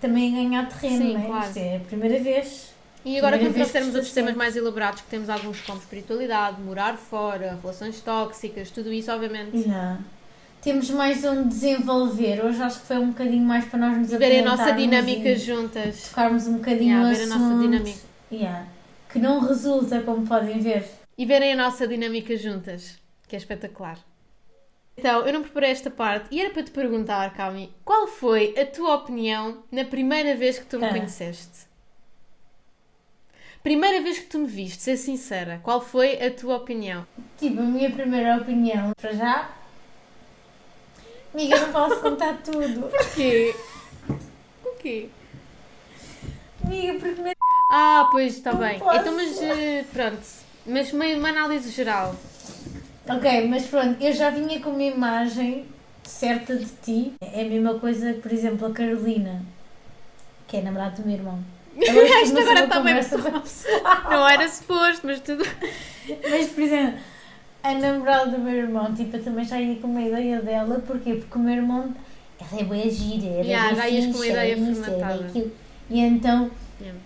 também 0.00 0.32
a 0.32 0.42
ganhar 0.42 0.68
terreno, 0.68 1.02
Sim, 1.04 1.12
não 1.12 1.20
é? 1.20 1.26
claro. 1.26 1.46
Isto 1.46 1.58
é 1.58 1.76
a 1.76 1.80
primeira 1.80 2.18
vez. 2.22 2.72
E 3.04 3.18
agora, 3.18 3.38
quando 3.38 3.52
trouxermos 3.52 3.94
outros 3.94 4.14
temas 4.14 4.34
mais 4.34 4.56
elaborados, 4.56 5.02
que 5.02 5.08
temos 5.08 5.28
alguns 5.28 5.60
como 5.60 5.78
espiritualidade, 5.78 6.58
morar 6.62 6.96
fora, 6.96 7.58
relações 7.60 8.00
tóxicas, 8.00 8.70
tudo 8.70 8.90
isso, 8.90 9.12
obviamente. 9.12 9.54
Yeah. 9.58 10.00
Temos 10.62 10.88
mais 10.88 11.22
onde 11.22 11.50
desenvolver. 11.50 12.42
Hoje 12.42 12.62
acho 12.62 12.80
que 12.80 12.86
foi 12.86 12.96
um 12.96 13.08
bocadinho 13.08 13.44
mais 13.44 13.66
para 13.66 13.78
nós 13.78 13.98
nos 13.98 14.08
Verem 14.10 14.40
a 14.40 14.44
nossa 14.46 14.72
dinâmica 14.72 15.36
juntas. 15.36 16.08
tocarmos 16.08 16.46
um 16.46 16.54
bocadinho 16.54 16.96
Yeah, 16.96 17.06
o 17.06 17.14
ver 17.14 17.20
a 17.20 17.24
assunto. 17.24 17.38
nossa 17.50 17.62
dinâmica. 17.62 17.98
Yeah. 18.32 18.66
Que 19.10 19.18
não 19.18 19.40
resulta, 19.40 20.00
como 20.00 20.26
podem 20.26 20.58
ver. 20.60 20.88
E 21.18 21.26
verem 21.26 21.52
a 21.52 21.56
nossa 21.56 21.86
dinâmica 21.86 22.34
juntas, 22.38 22.96
que 23.28 23.36
é 23.36 23.38
espetacular. 23.38 23.98
Então, 24.96 25.26
eu 25.26 25.32
não 25.32 25.42
preparei 25.42 25.70
esta 25.70 25.90
parte 25.90 26.28
e 26.30 26.40
era 26.40 26.50
para 26.50 26.62
te 26.62 26.70
perguntar, 26.70 27.34
Cami, 27.34 27.74
qual 27.84 28.06
foi 28.06 28.54
a 28.58 28.64
tua 28.64 28.94
opinião 28.94 29.62
na 29.70 29.84
primeira 29.84 30.36
vez 30.36 30.58
que 30.58 30.66
tu 30.66 30.78
me 30.78 30.86
Ah. 30.86 30.90
conheceste? 30.90 31.66
Primeira 33.62 34.00
vez 34.02 34.18
que 34.18 34.26
tu 34.26 34.38
me 34.38 34.46
viste, 34.46 34.82
ser 34.82 34.96
sincera, 34.96 35.58
qual 35.62 35.80
foi 35.80 36.22
a 36.22 36.30
tua 36.30 36.56
opinião? 36.56 37.06
Tipo, 37.38 37.60
a 37.60 37.64
minha 37.64 37.90
primeira 37.90 38.36
opinião, 38.36 38.92
para 39.00 39.12
já. 39.14 39.50
Amiga, 41.32 41.58
não 41.60 41.72
posso 41.72 42.00
contar 42.00 42.36
tudo. 42.42 42.82
Porquê? 42.92 43.54
O 44.64 44.70
quê? 44.76 45.08
Amiga, 46.64 46.98
porque 47.00 47.32
Ah, 47.72 48.08
pois, 48.12 48.34
está 48.36 48.52
bem. 48.52 48.78
posso. 48.78 48.96
Então, 49.00 49.16
mas 49.16 49.42
eh, 49.42 49.84
pronto. 49.92 50.22
Mas 50.66 50.92
uma, 50.92 51.06
uma 51.06 51.28
análise 51.30 51.70
geral. 51.70 52.14
Ok, 53.08 53.48
mas 53.48 53.66
pronto, 53.66 54.02
eu 54.02 54.12
já 54.12 54.30
vinha 54.30 54.60
com 54.60 54.70
uma 54.70 54.82
imagem 54.82 55.66
certa 56.02 56.56
de 56.56 56.66
ti. 56.82 57.12
É 57.20 57.42
a 57.42 57.44
mesma 57.44 57.78
coisa, 57.78 58.14
por 58.14 58.32
exemplo, 58.32 58.66
a 58.66 58.70
Carolina, 58.70 59.42
que 60.46 60.56
é 60.56 60.62
namorada 60.62 61.02
do 61.02 61.06
meu 61.06 61.16
irmão. 61.16 61.38
Agora 61.88 62.22
Isto 62.22 62.38
agora 62.38 62.64
está 62.64 62.80
bem 62.80 62.94
pessoal. 62.94 63.42
Não 64.10 64.28
era 64.28 64.48
suposto, 64.48 65.06
mas 65.06 65.20
tudo. 65.20 65.44
Mas, 66.30 66.48
por 66.50 66.62
exemplo, 66.62 67.00
a 67.64 67.74
namorada 67.74 68.30
do 68.30 68.38
meu 68.38 68.54
irmão, 68.54 68.94
tipo, 68.94 69.16
eu 69.16 69.24
também 69.24 69.44
já 69.44 69.60
ia 69.60 69.76
com 69.76 69.88
uma 69.88 70.02
ideia 70.02 70.40
dela. 70.40 70.78
Porquê? 70.86 71.14
Porque 71.14 71.36
o 71.36 71.40
meu 71.40 71.54
irmão, 71.54 71.92
ela 72.40 72.60
é 72.60 72.64
boa 72.64 72.88
gira, 72.88 73.26
ela 73.26 73.44
Yeah, 73.44 73.72
é 73.72 73.74
já 73.74 73.82
bem 73.82 73.94
ias 73.94 74.06
com 74.06 74.18
uma 74.18 74.26
ideia 74.26 74.54
é 74.54 74.58
é 74.58 74.74
formatada. 74.74 75.30
E 75.90 76.00
então, 76.00 76.50
Yeah. 76.80 77.00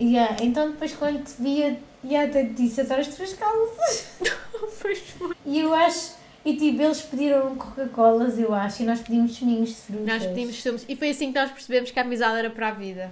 yeah, 0.00 0.36
então 0.40 0.70
depois 0.70 0.92
quando 0.94 1.22
te 1.24 1.40
via, 1.42 1.78
e 2.04 2.16
até 2.16 2.42
disse, 2.42 2.80
as 2.80 3.14
tuas 3.14 3.32
calças. 3.34 4.08
Pois 4.82 4.98
foi. 4.98 5.34
E 5.46 5.58
eu 5.60 5.72
acho, 5.74 6.14
e 6.44 6.54
tipo, 6.56 6.82
eles 6.82 7.00
pediram 7.02 7.54
Coca-Colas, 7.56 8.38
eu 8.38 8.52
acho, 8.54 8.82
e 8.82 8.86
nós 8.86 9.00
pedimos 9.00 9.32
suminhos 9.36 9.70
de 9.70 9.74
frutas. 9.76 10.06
Nós 10.06 10.26
pedimos 10.26 10.62
sumos. 10.62 10.84
E 10.88 10.96
foi 10.96 11.10
assim 11.10 11.32
que 11.32 11.38
nós 11.38 11.50
percebemos 11.50 11.90
que 11.90 11.98
a 11.98 12.02
amizade 12.02 12.38
era 12.38 12.50
para 12.50 12.68
a 12.68 12.70
vida. 12.72 13.10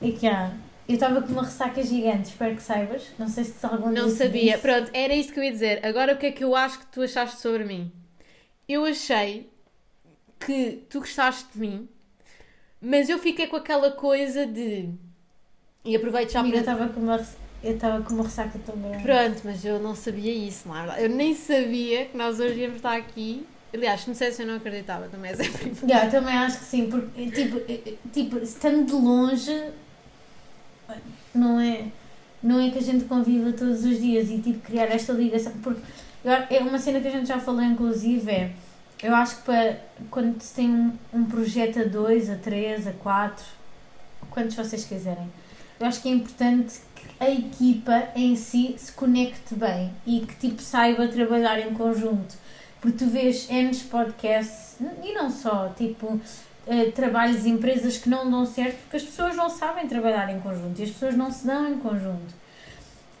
E 0.00 0.12
que 0.12 0.26
há. 0.26 0.52
Eu 0.88 0.94
estava 0.94 1.22
com 1.22 1.32
uma 1.32 1.44
ressaca 1.44 1.82
gigante, 1.82 2.28
espero 2.30 2.54
que 2.56 2.62
saibas. 2.62 3.04
Não 3.18 3.26
sei 3.28 3.44
se 3.44 3.54
algum 3.64 3.90
Não 3.90 4.08
sabia. 4.10 4.52
disse. 4.52 4.58
Pronto, 4.58 4.90
era 4.92 5.14
isso 5.14 5.32
que 5.32 5.38
eu 5.40 5.44
ia 5.44 5.52
dizer. 5.52 5.84
Agora 5.86 6.12
o 6.14 6.18
que 6.18 6.26
é 6.26 6.32
que 6.32 6.44
eu 6.44 6.54
acho 6.54 6.78
que 6.80 6.86
tu 6.86 7.00
achaste 7.02 7.40
sobre 7.40 7.64
mim? 7.64 7.90
Eu 8.68 8.84
achei 8.84 9.48
que 10.40 10.82
tu 10.90 11.00
gostaste 11.00 11.46
de 11.54 11.58
mim, 11.60 11.88
mas 12.80 13.08
eu 13.08 13.18
fiquei 13.18 13.46
com 13.46 13.56
aquela 13.56 13.90
coisa 13.92 14.44
de. 14.46 14.90
E 15.84 15.96
aproveito 15.96 16.30
já 16.32 16.40
Amiga, 16.40 16.58
eu 16.58 16.64
para. 16.64 16.72
estava 16.74 16.92
com 16.92 17.00
uma, 17.00 17.16
res- 17.16 17.36
eu 17.62 17.74
estava 17.74 18.02
com 18.02 18.14
uma 18.14 18.24
ressaca 18.24 18.58
tão 18.64 18.76
grande. 18.76 19.02
Pronto, 19.02 19.40
mas 19.44 19.64
eu 19.64 19.78
não 19.78 19.94
sabia 19.94 20.32
isso, 20.32 20.68
não 20.68 20.76
é 20.76 20.80
verdade? 20.80 21.02
Eu 21.02 21.08
nem 21.08 21.34
sabia 21.34 22.06
que 22.06 22.16
nós 22.16 22.40
hoje 22.40 22.60
íamos 22.60 22.76
estar 22.76 22.96
aqui. 22.96 23.46
Aliás, 23.72 24.00
se 24.00 24.08
me 24.08 24.12
dissesse 24.12 24.42
eu 24.42 24.48
não 24.48 24.56
acreditava, 24.56 25.08
também 25.08 25.30
é 25.30 25.36
sempre. 25.36 25.72
Yeah, 25.88 26.10
também 26.10 26.34
acho 26.34 26.58
que 26.58 26.64
sim, 26.64 26.90
porque 26.90 27.30
tipo, 27.30 27.60
eh, 27.68 27.94
tipo, 28.12 28.38
estando 28.38 28.84
de 28.84 28.92
longe, 28.92 29.70
não 31.34 31.58
é, 31.58 31.86
não 32.42 32.60
é 32.60 32.70
que 32.70 32.78
a 32.78 32.82
gente 32.82 33.04
conviva 33.04 33.52
todos 33.52 33.84
os 33.84 34.00
dias 34.00 34.28
e 34.30 34.38
tipo 34.40 34.60
criar 34.60 34.86
esta 34.86 35.12
ligação, 35.12 35.52
porque 35.62 35.80
é 36.50 36.58
uma 36.60 36.78
cena 36.78 37.00
que 37.00 37.08
a 37.08 37.10
gente 37.10 37.26
já 37.26 37.38
falou 37.38 37.62
inclusive 37.62 38.30
é, 38.30 38.52
eu 39.02 39.14
acho 39.14 39.36
que 39.36 39.42
para 39.42 39.80
quando 40.10 40.40
se 40.40 40.54
tem 40.54 40.70
um, 40.70 40.92
um 41.12 41.24
projeto 41.24 41.80
a 41.80 41.84
dois, 41.84 42.30
a 42.30 42.36
três, 42.36 42.86
a 42.86 42.92
quatro, 42.92 43.44
quantos 44.30 44.54
vocês 44.54 44.84
quiserem, 44.84 45.28
eu 45.82 45.86
acho 45.88 46.00
que 46.00 46.08
é 46.08 46.12
importante 46.12 46.80
que 46.94 47.04
a 47.18 47.28
equipa 47.28 48.08
em 48.14 48.36
si 48.36 48.76
se 48.78 48.92
conecte 48.92 49.54
bem 49.56 49.90
e 50.06 50.20
que 50.20 50.36
tipo 50.36 50.62
saiba 50.62 51.08
trabalhar 51.08 51.58
em 51.58 51.74
conjunto. 51.74 52.36
Porque 52.80 52.98
tu 52.98 53.06
vês 53.10 53.50
N 53.50 53.74
podcasts, 53.90 54.76
e 55.02 55.12
não 55.12 55.28
só, 55.28 55.68
tipo, 55.76 56.20
eh, 56.68 56.90
trabalhos 56.92 57.44
e 57.44 57.48
empresas 57.48 57.98
que 57.98 58.08
não 58.08 58.30
dão 58.30 58.46
certo 58.46 58.76
porque 58.82 58.96
as 58.96 59.02
pessoas 59.02 59.34
não 59.34 59.50
sabem 59.50 59.88
trabalhar 59.88 60.30
em 60.30 60.38
conjunto 60.40 60.78
e 60.80 60.84
as 60.84 60.90
pessoas 60.90 61.16
não 61.16 61.32
se 61.32 61.44
dão 61.46 61.68
em 61.68 61.78
conjunto. 61.78 62.32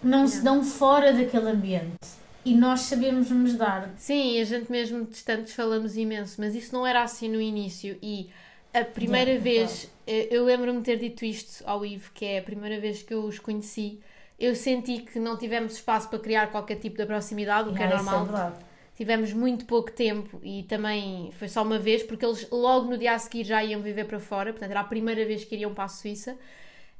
Não 0.00 0.26
se 0.28 0.38
Não. 0.38 0.56
dão 0.58 0.64
fora 0.64 1.12
daquele 1.12 1.50
ambiente. 1.50 1.96
E 2.44 2.54
nós 2.54 2.80
sabemos 2.82 3.30
nos 3.30 3.54
dar. 3.54 3.90
Sim, 3.96 4.40
a 4.40 4.44
gente 4.44 4.70
mesmo 4.70 5.04
distantes 5.04 5.52
falamos 5.52 5.96
imenso, 5.96 6.40
mas 6.40 6.54
isso 6.54 6.72
não 6.72 6.84
era 6.86 7.02
assim 7.02 7.28
no 7.28 7.40
início. 7.40 7.96
E 8.02 8.30
a 8.72 8.84
primeira 8.84 9.38
Yeah, 9.38 9.38
vez, 9.38 9.90
eh, 10.06 10.28
eu 10.30 10.44
lembro-me 10.44 10.78
de 10.78 10.84
ter 10.84 10.98
dito 10.98 11.24
isto 11.24 11.62
ao 11.66 11.84
Ivo, 11.84 12.10
que 12.14 12.24
é 12.24 12.38
a 12.38 12.42
primeira 12.42 12.80
vez 12.80 13.02
que 13.02 13.12
eu 13.14 13.24
os 13.24 13.38
conheci, 13.38 14.00
eu 14.38 14.54
senti 14.56 15.00
que 15.00 15.18
não 15.18 15.36
tivemos 15.38 15.74
espaço 15.74 16.08
para 16.08 16.18
criar 16.18 16.50
qualquer 16.50 16.76
tipo 16.76 16.96
de 16.96 17.06
proximidade, 17.06 17.68
o 17.68 17.74
que 17.74 17.82
é 17.82 17.86
Ah, 17.86 17.94
isso 17.94 18.14
normal. 18.14 18.24
verdade. 18.24 18.64
tivemos 18.94 19.32
muito 19.32 19.64
pouco 19.66 19.90
tempo 19.92 20.40
e 20.44 20.64
também 20.64 21.30
foi 21.32 21.48
só 21.48 21.62
uma 21.62 21.78
vez, 21.78 22.02
porque 22.02 22.24
eles 22.26 22.48
logo 22.50 22.88
no 22.90 22.98
dia 22.98 23.14
a 23.14 23.18
seguir 23.18 23.44
já 23.44 23.64
iam 23.64 23.82
viver 23.82 24.04
para 24.06 24.20
fora, 24.20 24.52
portanto 24.52 24.70
era 24.70 24.80
a 24.80 24.84
primeira 24.84 25.24
vez 25.26 25.44
que 25.44 25.54
iriam 25.56 25.74
para 25.74 25.84
a 25.84 25.88
Suíça. 25.88 26.38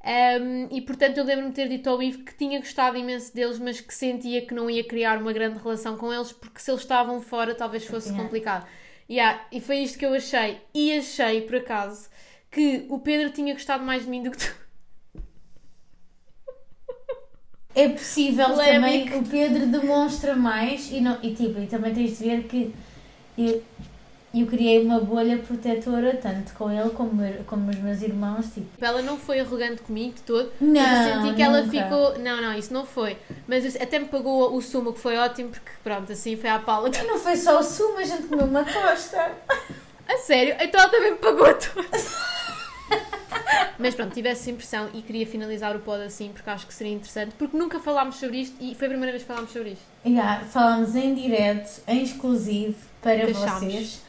Um, 0.04 0.66
e 0.76 0.80
portanto 0.82 1.18
eu 1.18 1.24
lembro-me 1.24 1.50
de 1.50 1.54
ter 1.56 1.68
dito 1.68 1.88
ao 1.88 2.02
Ivo 2.02 2.24
que 2.24 2.34
tinha 2.34 2.58
gostado 2.58 2.96
imenso 2.96 3.32
deles, 3.32 3.58
mas 3.60 3.80
que 3.80 3.94
sentia 3.94 4.44
que 4.44 4.52
não 4.52 4.68
ia 4.68 4.82
criar 4.82 5.18
uma 5.18 5.32
grande 5.32 5.58
relação 5.62 5.96
com 5.96 6.12
eles, 6.12 6.32
porque 6.32 6.58
se 6.60 6.70
eles 6.72 6.80
estavam 6.82 7.20
fora 7.20 7.54
talvez 7.54 7.86
fosse 7.86 8.12
Yeah. 8.12 8.12
complicado. 8.12 8.66
Yeah, 9.12 9.44
e 9.52 9.60
foi 9.60 9.80
isto 9.80 9.98
que 9.98 10.06
eu 10.06 10.14
achei. 10.14 10.58
E 10.72 10.96
achei, 10.96 11.42
por 11.42 11.56
acaso, 11.56 12.08
que 12.50 12.86
o 12.88 12.98
Pedro 12.98 13.30
tinha 13.30 13.52
gostado 13.52 13.84
mais 13.84 14.04
de 14.04 14.08
mim 14.08 14.22
do 14.22 14.30
que 14.30 14.38
tu. 14.38 14.54
É 17.74 17.90
possível 17.90 18.54
também, 18.54 19.14
o 19.14 19.22
Pedro 19.22 19.66
demonstra 19.66 20.34
mais 20.34 20.90
e, 20.90 21.00
não, 21.00 21.18
e, 21.22 21.34
tipo, 21.34 21.60
e 21.60 21.66
também 21.66 21.94
tens 21.94 22.18
de 22.18 22.24
ver 22.24 22.44
que 22.44 22.74
eu, 23.36 23.62
eu 24.34 24.46
criei 24.46 24.82
uma 24.84 24.98
bolha 25.00 25.36
protetora 25.38 26.14
tanto 26.16 26.54
com 26.54 26.70
ele 26.70 26.90
como, 26.90 27.22
como 27.46 27.70
os 27.70 27.76
meus 27.76 28.00
irmãos. 28.02 28.46
Tipo, 28.54 28.66
Ela 28.84 29.02
não 29.02 29.18
foi 29.18 29.40
arrogante 29.40 29.82
comigo 29.82 30.14
de 30.14 30.22
todo. 30.22 30.50
Não, 30.60 30.80
mas 30.80 31.06
eu 31.08 31.22
senti 31.22 31.34
que 31.36 31.42
ela 31.42 31.60
nunca. 31.62 31.82
ficou. 31.82 32.18
Não, 32.18 32.40
não, 32.40 32.54
isso 32.58 32.72
não 32.72 32.86
foi. 32.86 33.16
Mas 33.46 33.74
eu- 33.74 33.82
até 33.82 33.98
me 33.98 34.06
pagou 34.06 34.54
o 34.56 34.62
sumo, 34.62 34.92
que 34.92 35.00
foi 35.00 35.16
ótimo, 35.18 35.50
porque 35.50 35.70
pronto, 35.84 36.10
assim 36.12 36.36
foi 36.36 36.48
à 36.50 36.58
pala. 36.58 36.88
não 37.06 37.18
foi 37.18 37.36
só 37.36 37.58
o 37.60 37.62
sumo, 37.62 37.98
a 37.98 38.04
gente 38.04 38.22
comeu 38.28 38.46
uma 38.46 38.64
tosta. 38.64 39.32
A 40.08 40.16
sério? 40.18 40.56
Então 40.60 40.80
ela 40.80 40.90
também 40.90 41.12
me 41.12 41.18
pagou 41.18 41.46
a 41.46 41.54
todos. 41.54 42.32
Mas 43.78 43.94
pronto, 43.94 44.12
tive 44.14 44.28
essa 44.28 44.50
impressão 44.50 44.88
e 44.94 45.02
queria 45.02 45.26
finalizar 45.26 45.74
o 45.74 45.80
pod 45.80 46.02
assim 46.04 46.30
porque 46.32 46.48
acho 46.48 46.66
que 46.66 46.74
seria 46.74 46.92
interessante, 46.92 47.34
porque 47.36 47.56
nunca 47.56 47.80
falámos 47.80 48.16
sobre 48.16 48.38
isto 48.38 48.56
e 48.60 48.74
foi 48.74 48.86
a 48.86 48.90
primeira 48.90 49.10
vez 49.12 49.22
que 49.22 49.28
falámos 49.28 49.50
sobre 49.52 49.70
isto. 49.70 49.82
Yeah, 50.06 50.44
falámos 50.44 50.94
em 50.94 51.14
direto, 51.14 51.80
em 51.88 52.02
exclusivo 52.02 52.76
para 53.00 53.24
Deixámos. 53.26 53.64
vocês. 53.72 54.02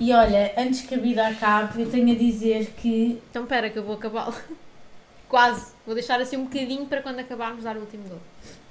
E 0.00 0.12
olha, 0.12 0.52
antes 0.56 0.82
que 0.82 0.94
a 0.94 0.98
vida 0.98 1.26
acabe, 1.26 1.82
eu 1.82 1.90
tenho 1.90 2.12
a 2.12 2.18
dizer 2.18 2.72
que 2.76 3.20
Então 3.30 3.46
pera 3.46 3.70
que 3.70 3.78
eu 3.78 3.84
vou 3.84 3.94
acabá-lo. 3.96 4.34
Quase. 5.28 5.72
Vou 5.86 5.94
deixar 5.94 6.20
assim 6.20 6.36
um 6.36 6.44
bocadinho 6.44 6.86
para 6.86 7.02
quando 7.02 7.18
acabarmos 7.20 7.64
dar 7.64 7.76
o 7.76 7.80
último 7.80 8.08
gol. 8.08 8.20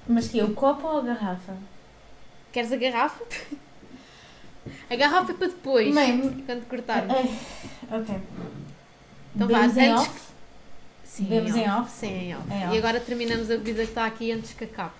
Mas 0.07 0.27
que 0.27 0.39
é 0.39 0.43
o 0.43 0.53
copo 0.53 0.87
ou 0.87 0.99
a 0.99 1.01
garrafa? 1.01 1.55
Queres 2.51 2.71
a 2.71 2.77
garrafa? 2.77 3.23
A 4.89 4.95
garrafa 4.95 5.33
é 5.33 5.35
para 5.35 5.47
depois. 5.47 5.93
Mãe, 5.93 6.41
Quando 6.45 6.65
cortarmos. 6.69 7.13
eh, 7.13 7.27
ok. 7.91 8.15
Então 9.35 9.47
vá, 9.49 9.67
Bebemos 9.67 9.77
em 9.77 9.89
antes- 9.89 10.01
off? 10.07 10.21
Sim, 11.03 11.23
bebemos 11.25 11.55
em 11.57 11.69
off? 11.69 11.91
Sim, 11.91 12.07
em 12.29 12.35
off. 12.35 12.49
Em 12.49 12.61
E 12.61 12.65
off. 12.67 12.77
agora 12.77 12.99
terminamos 13.01 13.51
a 13.51 13.57
bebida 13.57 13.83
que 13.83 13.89
está 13.89 14.05
aqui 14.05 14.31
antes 14.31 14.53
que 14.53 14.63
acabe. 14.63 14.93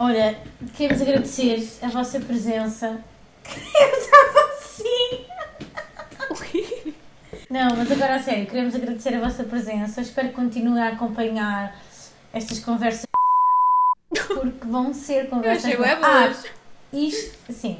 Olha, 0.00 0.36
queremos 0.76 1.00
agradecer 1.00 1.68
a 1.80 1.88
vossa 1.90 2.18
presença. 2.18 3.04
Eu 3.46 3.98
estava 3.98 4.52
assim! 4.58 5.26
Não, 7.52 7.76
mas 7.76 7.92
agora 7.92 8.14
a 8.14 8.18
sério, 8.18 8.46
queremos 8.46 8.74
agradecer 8.74 9.14
a 9.14 9.20
vossa 9.20 9.44
presença. 9.44 10.00
Espero 10.00 10.28
que 10.28 10.34
continuem 10.34 10.82
a 10.82 10.88
acompanhar 10.88 11.76
estas 12.32 12.60
conversas. 12.60 13.04
Porque 14.08 14.66
vão 14.66 14.94
ser 14.94 15.24
Eu 15.24 15.30
conversas. 15.30 15.64
achei 15.66 15.76
bué 15.76 15.98
Ah. 16.02 16.32
Isto, 16.90 17.52
sim. 17.52 17.78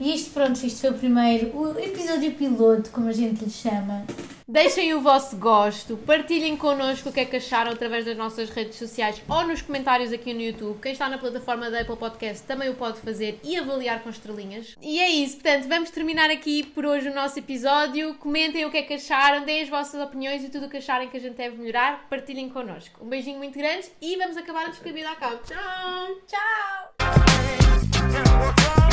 E 0.00 0.14
isto, 0.14 0.32
pronto, 0.32 0.64
isto 0.64 0.80
foi 0.80 0.90
o 0.90 0.94
primeiro, 0.94 1.56
o 1.56 1.78
episódio 1.78 2.32
piloto, 2.32 2.90
como 2.90 3.08
a 3.08 3.12
gente 3.12 3.44
lhe 3.44 3.50
chama. 3.50 4.04
Deixem 4.46 4.92
o 4.92 5.00
vosso 5.00 5.38
gosto, 5.38 5.96
partilhem 5.96 6.54
connosco 6.54 7.08
o 7.08 7.12
que 7.12 7.20
é 7.20 7.24
que 7.24 7.36
acharam 7.36 7.72
através 7.72 8.04
das 8.04 8.14
nossas 8.14 8.50
redes 8.50 8.76
sociais 8.76 9.22
ou 9.26 9.46
nos 9.46 9.62
comentários 9.62 10.12
aqui 10.12 10.34
no 10.34 10.42
YouTube. 10.42 10.78
Quem 10.82 10.92
está 10.92 11.08
na 11.08 11.16
plataforma 11.16 11.70
da 11.70 11.80
Apple 11.80 11.96
Podcast 11.96 12.46
também 12.46 12.68
o 12.68 12.74
pode 12.74 13.00
fazer 13.00 13.40
e 13.42 13.56
avaliar 13.56 14.02
com 14.02 14.10
estrelinhas. 14.10 14.76
E 14.82 15.00
é 15.00 15.08
isso, 15.08 15.36
portanto, 15.36 15.66
vamos 15.66 15.90
terminar 15.90 16.28
aqui 16.30 16.62
por 16.62 16.84
hoje 16.84 17.08
o 17.08 17.14
nosso 17.14 17.38
episódio. 17.38 18.14
Comentem 18.16 18.66
o 18.66 18.70
que 18.70 18.76
é 18.76 18.82
que 18.82 18.94
acharam, 18.94 19.46
deem 19.46 19.62
as 19.62 19.70
vossas 19.70 19.98
opiniões 20.00 20.44
e 20.44 20.50
tudo 20.50 20.66
o 20.66 20.68
que 20.68 20.76
acharem 20.76 21.08
que 21.08 21.16
a 21.16 21.20
gente 21.20 21.36
deve 21.36 21.56
melhorar, 21.56 22.06
partilhem 22.10 22.50
connosco. 22.50 23.02
Um 23.02 23.08
beijinho 23.08 23.38
muito 23.38 23.58
grande 23.58 23.88
e 24.00 24.14
vamos 24.16 24.36
acabar 24.36 24.66
antes 24.66 24.78
que 24.78 24.88
a 24.88 25.10
acabe. 25.10 25.38
Tchau! 25.46 26.18
Tchau! 27.96 28.83